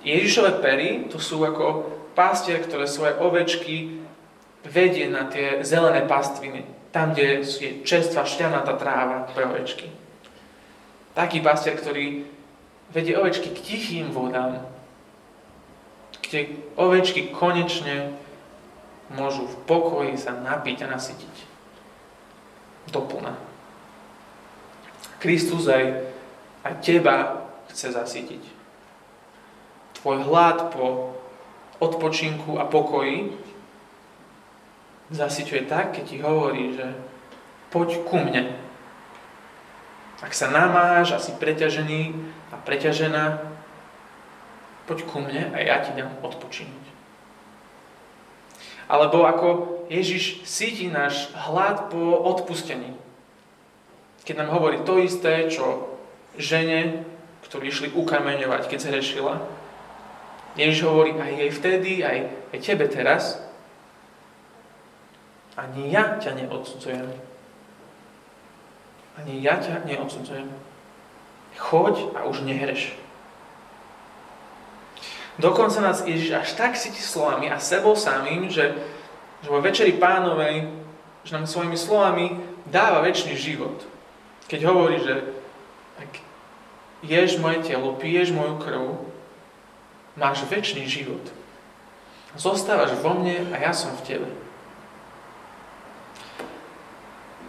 Ježišové 0.02 0.62
pery 0.62 1.06
to 1.08 1.22
sú 1.22 1.42
ako 1.46 1.88
pastier, 2.18 2.62
ktoré 2.62 2.90
svoje 2.90 3.14
ovečky 3.22 4.02
vedie 4.66 5.10
na 5.10 5.30
tie 5.30 5.62
zelené 5.62 6.06
pastviny. 6.06 6.66
Tam, 6.92 7.16
kde 7.16 7.46
je 7.46 7.70
čerstvá 7.88 8.28
šťanatá 8.28 8.76
tráva 8.76 9.30
pre 9.32 9.48
ovečky. 9.48 9.88
Taký 11.16 11.40
pastier, 11.40 11.80
ktorý 11.80 12.28
vedie 12.92 13.16
ovečky 13.16 13.56
k 13.56 13.64
tichým 13.64 14.12
vodám, 14.12 14.68
kde 16.20 16.60
ovečky 16.76 17.32
konečne 17.32 18.16
môžu 19.12 19.48
v 19.48 19.56
pokoji 19.68 20.16
sa 20.20 20.36
napiť 20.36 20.88
a 20.88 20.92
nasytiť. 20.92 21.36
Doplna. 22.92 23.36
Kristus 25.20 25.68
aj, 25.68 26.12
aj 26.66 26.74
teba 26.82 27.46
chce 27.72 27.94
zasytiť. 27.94 28.61
Tvoj 30.02 30.26
hlad 30.26 30.74
po 30.74 31.14
odpočinku 31.78 32.58
a 32.58 32.66
pokoji 32.66 33.38
zasyťuje 35.14 35.70
tak, 35.70 35.98
keď 35.98 36.04
ti 36.06 36.18
hovorí, 36.22 36.74
že 36.74 36.98
poď 37.70 38.02
ku 38.06 38.18
mne. 38.18 38.54
Ak 40.22 40.34
sa 40.38 40.50
namáš 40.50 41.14
a 41.14 41.20
si 41.22 41.34
preťažený 41.38 42.14
a 42.54 42.56
preťažená, 42.62 43.42
poď 44.86 45.00
ku 45.06 45.22
mne 45.22 45.54
a 45.54 45.58
ja 45.62 45.82
ti 45.82 45.94
dám 45.94 46.14
odpočinúť. 46.22 46.86
Alebo 48.90 49.24
ako 49.24 49.48
Ježiš 49.88 50.46
síti 50.46 50.90
náš 50.90 51.30
hlad 51.34 51.94
po 51.94 52.22
odpustení 52.26 53.02
keď 54.24 54.36
nám 54.38 54.54
hovorí 54.54 54.78
to 54.86 55.02
isté, 55.02 55.50
čo 55.50 55.98
žene, 56.38 57.04
ktorí 57.50 57.68
išli 57.68 57.88
ukameňovať, 57.92 58.70
keď 58.70 58.80
sa 58.80 58.94
rešila. 58.94 59.36
Ježiš 60.56 60.84
hovorí 60.84 61.16
aj 61.16 61.32
jej 61.32 61.52
vtedy, 61.52 61.92
aj, 62.04 62.18
aj 62.52 62.60
tebe 62.60 62.86
teraz. 62.92 63.40
Ani 65.56 65.92
ja 65.92 66.20
ťa 66.20 66.36
neodsudzujem. 66.44 67.08
Ani 69.20 69.34
ja 69.44 69.60
ťa 69.60 69.88
neodsudzujem. 69.88 70.48
Choď 71.60 72.16
a 72.16 72.28
už 72.28 72.44
nehreš. 72.48 72.96
Dokonca 75.40 75.80
nás 75.80 76.04
Ježiš 76.04 76.32
až 76.36 76.50
tak 76.60 76.76
síti 76.76 77.00
slovami 77.00 77.48
a 77.48 77.60
sebou 77.60 77.96
samým, 77.96 78.52
že, 78.52 78.76
že 79.44 79.48
vo 79.48 79.64
Večeri 79.64 79.96
pánovej, 79.96 80.68
že 81.24 81.32
nám 81.36 81.48
svojimi 81.48 81.78
slovami 81.80 82.36
dáva 82.68 83.02
väčší 83.02 83.36
život. 83.40 83.84
Keď 84.52 84.60
hovorí, 84.68 85.00
že 85.00 85.24
ak 86.00 86.12
ješ 87.04 87.40
moje 87.40 87.64
telo, 87.64 87.96
piješ 87.96 88.36
moju 88.36 88.60
krv, 88.60 89.11
máš 90.16 90.44
väčší 90.48 90.88
život. 90.88 91.24
Zostávaš 92.36 92.96
vo 93.04 93.16
mne 93.20 93.52
a 93.52 93.60
ja 93.60 93.76
som 93.76 93.92
v 94.00 94.06
tebe. 94.08 94.30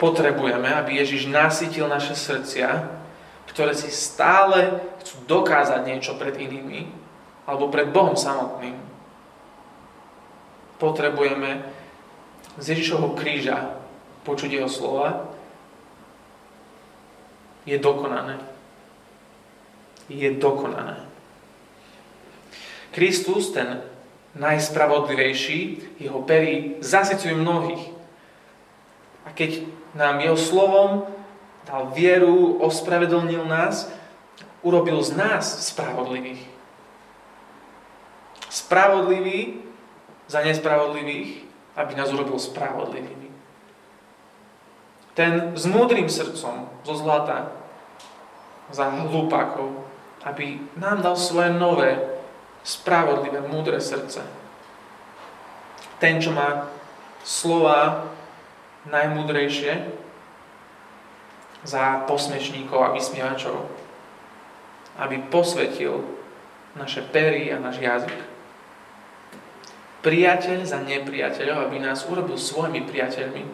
Potrebujeme, 0.03 0.66
aby 0.66 0.98
Ježiš 0.98 1.31
nasytil 1.31 1.87
naše 1.87 2.18
srdcia, 2.18 2.90
ktoré 3.46 3.70
si 3.79 3.87
stále 3.94 4.83
chcú 5.03 5.22
dokázať 5.31 5.81
niečo 5.87 6.18
pred 6.18 6.35
inými, 6.35 6.90
alebo 7.46 7.70
pred 7.70 7.87
Bohom 7.94 8.18
samotným. 8.18 8.75
Potrebujeme 10.83 11.62
z 12.59 12.75
Ježišovho 12.75 13.14
kríža 13.14 13.79
počuť 14.27 14.59
jeho 14.59 14.70
slova 14.70 15.31
je 17.62 17.79
dokonané. 17.79 18.42
Je 20.11 20.35
dokonané. 20.35 21.12
Kristus, 22.92 23.50
ten 23.50 23.81
najspravodlivejší, 24.37 25.83
jeho 26.00 26.22
perí 26.24 26.76
zasycujú 26.81 27.37
mnohých. 27.37 27.92
A 29.24 29.33
keď 29.33 29.64
nám 29.96 30.20
jeho 30.20 30.37
slovom 30.37 31.09
dal 31.68 31.92
vieru, 31.92 32.61
ospravedlnil 32.61 33.44
nás, 33.44 33.88
urobil 34.62 35.02
z 35.02 35.16
nás 35.16 35.44
spravodlivých. 35.68 36.52
spravodlivý 38.52 39.64
za 40.28 40.44
nespravodlivých, 40.44 41.40
aby 41.76 41.92
nás 41.96 42.12
urobil 42.12 42.37
spravodlivými. 42.37 43.33
Ten 45.16 45.57
s 45.57 45.64
múdrym 45.64 46.09
srdcom 46.09 46.68
zo 46.85 46.94
zlata 46.96 47.52
za 48.68 48.92
hlupákov, 48.92 49.72
aby 50.24 50.61
nám 50.76 51.00
dal 51.00 51.16
svoje 51.16 51.48
nové, 51.52 52.12
spravodlivé, 52.62 53.42
múdre 53.42 53.83
srdce. 53.83 54.22
Ten, 55.98 56.18
čo 56.18 56.35
má 56.35 56.70
slova 57.22 58.11
najmúdrejšie 58.90 60.03
za 61.62 62.03
posmešníkov 62.11 62.79
a 62.83 62.94
vysmievačov, 62.94 63.70
aby 64.98 65.22
posvetil 65.31 66.03
naše 66.75 67.07
pery 67.07 67.55
a 67.55 67.62
náš 67.62 67.79
jazyk. 67.79 68.18
Priateľ 70.03 70.66
za 70.66 70.83
nepriateľov, 70.83 71.70
aby 71.70 71.79
nás 71.79 72.03
urobil 72.11 72.35
svojimi 72.35 72.83
priateľmi, 72.83 73.46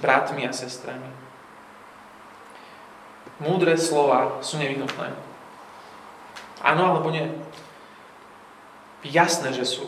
bratmi 0.00 0.48
a 0.48 0.52
sestrami. 0.56 1.12
Múdre 3.36 3.76
slova 3.76 4.40
sú 4.40 4.56
nevyhnutné. 4.56 5.12
Áno 6.64 6.82
alebo 6.96 7.12
nie? 7.12 7.28
Jasné, 9.06 9.54
že 9.54 9.64
sú. 9.66 9.86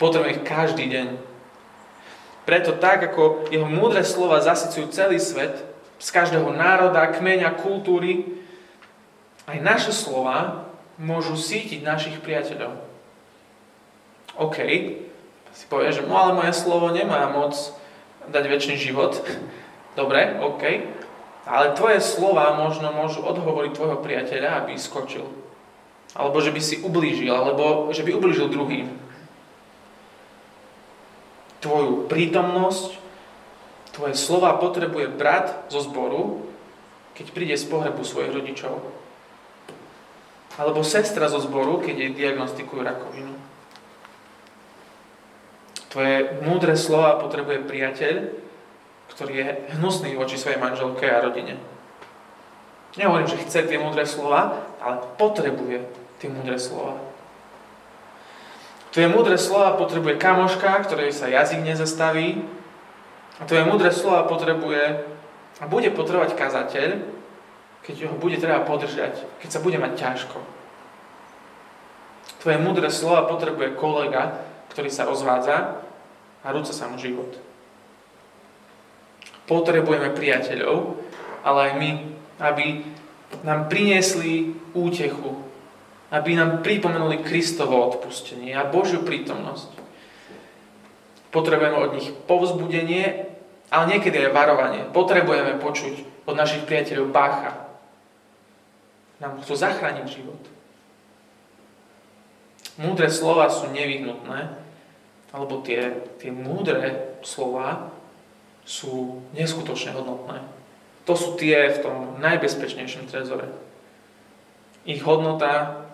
Potrebujeme 0.00 0.40
ich 0.40 0.46
každý 0.46 0.88
deň. 0.88 1.08
Preto 2.42 2.74
tak, 2.74 3.06
ako 3.06 3.46
jeho 3.54 3.68
múdre 3.68 4.02
slova 4.02 4.42
zasycujú 4.42 4.90
celý 4.90 5.22
svet, 5.22 5.62
z 6.02 6.08
každého 6.10 6.50
národa, 6.50 7.14
kmeňa, 7.14 7.62
kultúry, 7.62 8.42
aj 9.46 9.58
naše 9.62 9.92
slova 9.94 10.66
môžu 10.98 11.38
sítiť 11.38 11.86
našich 11.86 12.18
priateľov. 12.18 12.74
OK, 14.34 14.58
si 15.52 15.64
povie, 15.70 15.94
že 15.94 16.02
no 16.02 16.16
ale 16.18 16.34
moje 16.34 16.56
slovo 16.56 16.90
nemá 16.90 17.30
moc 17.30 17.54
dať 18.26 18.44
väčší 18.48 18.74
život. 18.80 19.14
Dobre, 19.98 20.40
OK. 20.40 20.62
Ale 21.42 21.74
tvoje 21.74 21.98
slova 22.00 22.54
možno 22.54 22.94
môžu 22.94 23.22
odhovoriť 23.22 23.72
tvojho 23.74 23.98
priateľa, 24.00 24.62
aby 24.62 24.78
skočil. 24.78 25.26
Alebo 26.12 26.44
že 26.44 26.52
by 26.52 26.60
si 26.60 26.76
ublížil, 26.84 27.32
alebo 27.32 27.88
že 27.88 28.04
by 28.04 28.12
ublížil 28.12 28.52
druhým. 28.52 28.92
Tvoju 31.64 32.10
prítomnosť, 32.10 33.00
tvoje 33.96 34.14
slova 34.18 34.58
potrebuje 34.60 35.08
brat 35.14 35.70
zo 35.72 35.80
zboru, 35.80 36.44
keď 37.16 37.26
príde 37.32 37.56
z 37.56 37.68
pohrebu 37.68 38.02
svojich 38.04 38.32
rodičov. 38.32 38.82
Alebo 40.60 40.84
sestra 40.84 41.32
zo 41.32 41.40
zboru, 41.40 41.80
keď 41.80 41.94
jej 41.96 42.12
diagnostikujú 42.12 42.84
rakovinu. 42.84 43.32
Tvoje 45.92 46.40
múdre 46.44 46.76
slova 46.76 47.20
potrebuje 47.20 47.68
priateľ, 47.68 48.16
ktorý 49.12 49.32
je 49.32 49.48
hnusný 49.76 50.16
voči 50.16 50.40
svojej 50.40 50.56
manželke 50.56 51.04
a 51.04 51.20
rodine. 51.20 51.60
Nehovorím, 52.96 53.28
že 53.28 53.44
chce 53.44 53.68
tie 53.68 53.80
múdre 53.80 54.04
slova, 54.04 54.68
ale 54.80 55.04
potrebuje 55.20 56.01
tie 56.22 56.30
múdre 56.30 56.54
slova. 56.54 57.02
Tvoje 58.94 59.10
múdre 59.10 59.34
slova 59.34 59.74
potrebuje 59.74 60.22
kamoška, 60.22 60.86
ktorej 60.86 61.10
sa 61.10 61.26
jazyk 61.26 61.66
nezastaví. 61.66 62.46
A 63.40 63.48
tvoje 63.48 63.66
múdre 63.66 63.90
slova 63.90 64.30
potrebuje 64.30 65.02
a 65.58 65.64
bude 65.66 65.90
potrebovať 65.90 66.38
kazateľ, 66.38 66.90
keď 67.82 67.94
ho 68.06 68.14
bude 68.22 68.38
treba 68.38 68.62
podržať, 68.62 69.26
keď 69.42 69.48
sa 69.50 69.58
bude 69.58 69.82
mať 69.82 69.92
ťažko. 69.98 70.38
Tvoje 72.38 72.58
múdre 72.62 72.86
slova 72.94 73.26
potrebuje 73.26 73.74
kolega, 73.74 74.46
ktorý 74.70 74.94
sa 74.94 75.10
rozvádza 75.10 75.82
a 76.42 76.46
rúca 76.54 76.70
sa 76.70 76.86
mu 76.86 77.02
život. 77.02 77.34
Potrebujeme 79.50 80.14
priateľov, 80.14 81.02
ale 81.42 81.58
aj 81.66 81.72
my, 81.78 81.90
aby 82.38 82.66
nám 83.42 83.66
priniesli 83.66 84.54
útechu, 84.70 85.51
aby 86.12 86.36
nám 86.36 86.60
pripomenuli 86.60 87.24
Kristovo 87.24 87.88
odpustenie 87.88 88.52
a 88.52 88.68
Božiu 88.68 89.00
prítomnosť. 89.00 89.80
Potrebujeme 91.32 91.76
od 91.80 91.96
nich 91.96 92.12
povzbudenie, 92.28 93.32
ale 93.72 93.84
niekedy 93.96 94.28
aj 94.28 94.36
varovanie. 94.36 94.84
Potrebujeme 94.92 95.56
počuť 95.56 96.28
od 96.28 96.36
našich 96.36 96.68
priateľov 96.68 97.08
Bacha. 97.08 97.64
Nám 99.24 99.40
chcú 99.40 99.56
zachrániť 99.56 100.06
život. 100.12 100.42
Múdre 102.76 103.08
slova 103.08 103.48
sú 103.48 103.72
nevyhnutné, 103.72 104.52
alebo 105.32 105.64
tie, 105.64 106.04
tie 106.20 106.28
múdre 106.28 107.16
slova 107.24 107.88
sú 108.68 109.24
neskutočne 109.32 109.96
hodnotné. 109.96 110.44
To 111.08 111.16
sú 111.16 111.40
tie 111.40 111.72
v 111.72 111.78
tom 111.80 111.96
najbezpečnejšom 112.20 113.08
trezore. 113.08 113.48
Ich 114.84 115.00
hodnota 115.00 115.88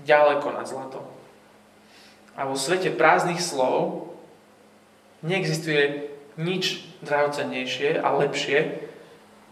ďaleko 0.00 0.48
nad 0.56 0.64
zlato. 0.64 1.04
A 2.32 2.48
vo 2.48 2.56
svete 2.56 2.88
prázdnych 2.88 3.44
slov 3.44 4.08
neexistuje 5.20 6.08
nič 6.40 6.80
drahocennejšie 7.04 8.00
a 8.00 8.08
lepšie 8.16 8.88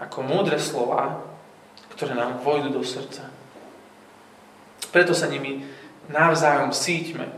ako 0.01 0.25
múdre 0.25 0.57
slova, 0.57 1.21
ktoré 1.93 2.17
nám 2.17 2.41
vojdu 2.41 2.73
do 2.73 2.81
srdca. 2.81 3.29
Preto 4.91 5.13
sa 5.13 5.29
nimi 5.29 5.69
navzájom 6.09 6.73
síťme, 6.73 7.29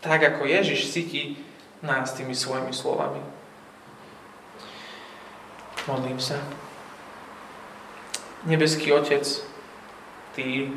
tak 0.00 0.24
ako 0.24 0.48
Ježiš 0.48 0.90
cíti 0.90 1.36
nás 1.84 2.16
tými 2.16 2.34
svojimi 2.34 2.72
slovami. 2.74 3.20
Modlím 5.86 6.18
sa. 6.18 6.40
Nebeský 8.46 8.92
Otec, 8.92 9.24
Ty, 10.34 10.70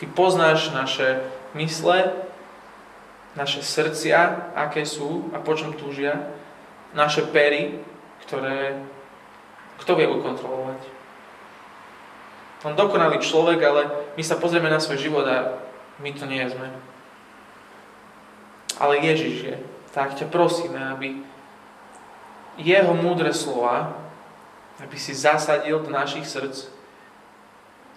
ty 0.00 0.04
poznáš 0.06 0.70
naše 0.70 1.22
mysle, 1.54 2.12
naše 3.34 3.62
srdcia, 3.62 4.52
aké 4.54 4.86
sú 4.86 5.30
a 5.34 5.42
po 5.42 5.54
čom 5.58 5.74
túžia, 5.74 6.30
naše 6.94 7.26
pery, 7.26 7.82
ktoré 8.26 8.78
kto 9.82 9.98
vie 9.98 10.06
ukontrolovať. 10.06 10.80
On 12.64 12.72
dokonalý 12.72 13.20
človek, 13.20 13.60
ale 13.60 13.82
my 14.16 14.22
sa 14.24 14.40
pozrieme 14.40 14.72
na 14.72 14.80
svoj 14.80 14.96
život 14.96 15.26
a 15.28 15.60
my 16.00 16.10
to 16.16 16.24
nie 16.24 16.40
sme 16.48 16.94
ale 18.78 18.98
Ježiš 18.98 19.34
je. 19.42 19.56
Tak 19.94 20.18
ťa 20.18 20.26
prosíme, 20.30 20.78
aby 20.78 21.22
jeho 22.58 22.94
múdre 22.94 23.30
slova, 23.30 23.94
aby 24.82 24.98
si 24.98 25.14
zasadil 25.14 25.78
do 25.78 25.90
našich 25.90 26.26
srdc, 26.26 26.66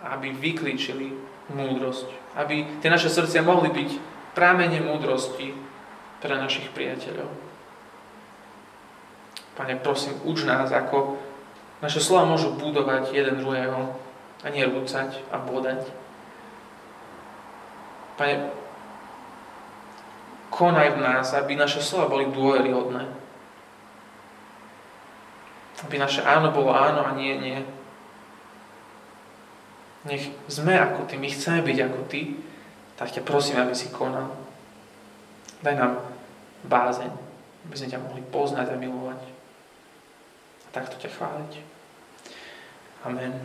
aby 0.06 0.30
vyklíčili 0.30 1.18
múdrosť. 1.52 2.08
Aby 2.36 2.80
tie 2.84 2.90
naše 2.92 3.08
srdcia 3.10 3.42
mohli 3.44 3.72
byť 3.72 3.90
prámene 4.38 4.84
múdrosti 4.84 5.56
pre 6.22 6.34
našich 6.38 6.70
priateľov. 6.74 7.30
Pane, 9.58 9.74
prosím, 9.82 10.22
uč 10.22 10.46
nás, 10.46 10.70
ako 10.70 11.18
naše 11.82 11.98
slova 11.98 12.30
môžu 12.30 12.54
budovať 12.54 13.10
jeden 13.10 13.42
druhého 13.42 13.98
a 14.46 14.48
nie 14.54 14.62
rúcať 14.66 15.18
a 15.34 15.42
bodať. 15.42 15.90
Pane, 18.22 18.54
konaj 20.54 20.98
v 20.98 21.00
nás, 21.02 21.34
aby 21.34 21.58
naše 21.58 21.82
slova 21.82 22.10
boli 22.10 22.30
dôveryhodné. 22.30 23.10
Aby 25.86 25.96
naše 26.02 26.26
áno 26.26 26.50
bolo 26.50 26.74
áno 26.74 27.06
a 27.06 27.14
nie, 27.14 27.38
nie. 27.38 27.62
Nech 30.08 30.32
sme 30.48 30.74
ako 30.80 31.06
Ty, 31.06 31.20
my 31.20 31.28
chceme 31.28 31.60
byť 31.62 31.78
ako 31.84 32.00
Ty, 32.08 32.22
tak 32.96 33.12
ťa 33.12 33.22
prosím, 33.28 33.60
aby 33.60 33.76
si 33.76 33.92
konal. 33.92 34.32
Daj 35.62 35.76
nám 35.76 36.00
bázeň, 36.66 37.12
aby 37.68 37.76
sme 37.76 37.92
ťa 37.92 38.02
mohli 38.02 38.24
poznať 38.24 38.74
a 38.74 38.80
milovať. 38.80 39.22
A 40.64 40.68
takto 40.72 40.96
ťa 40.96 41.12
chváliť. 41.12 41.54
Amen. 43.06 43.36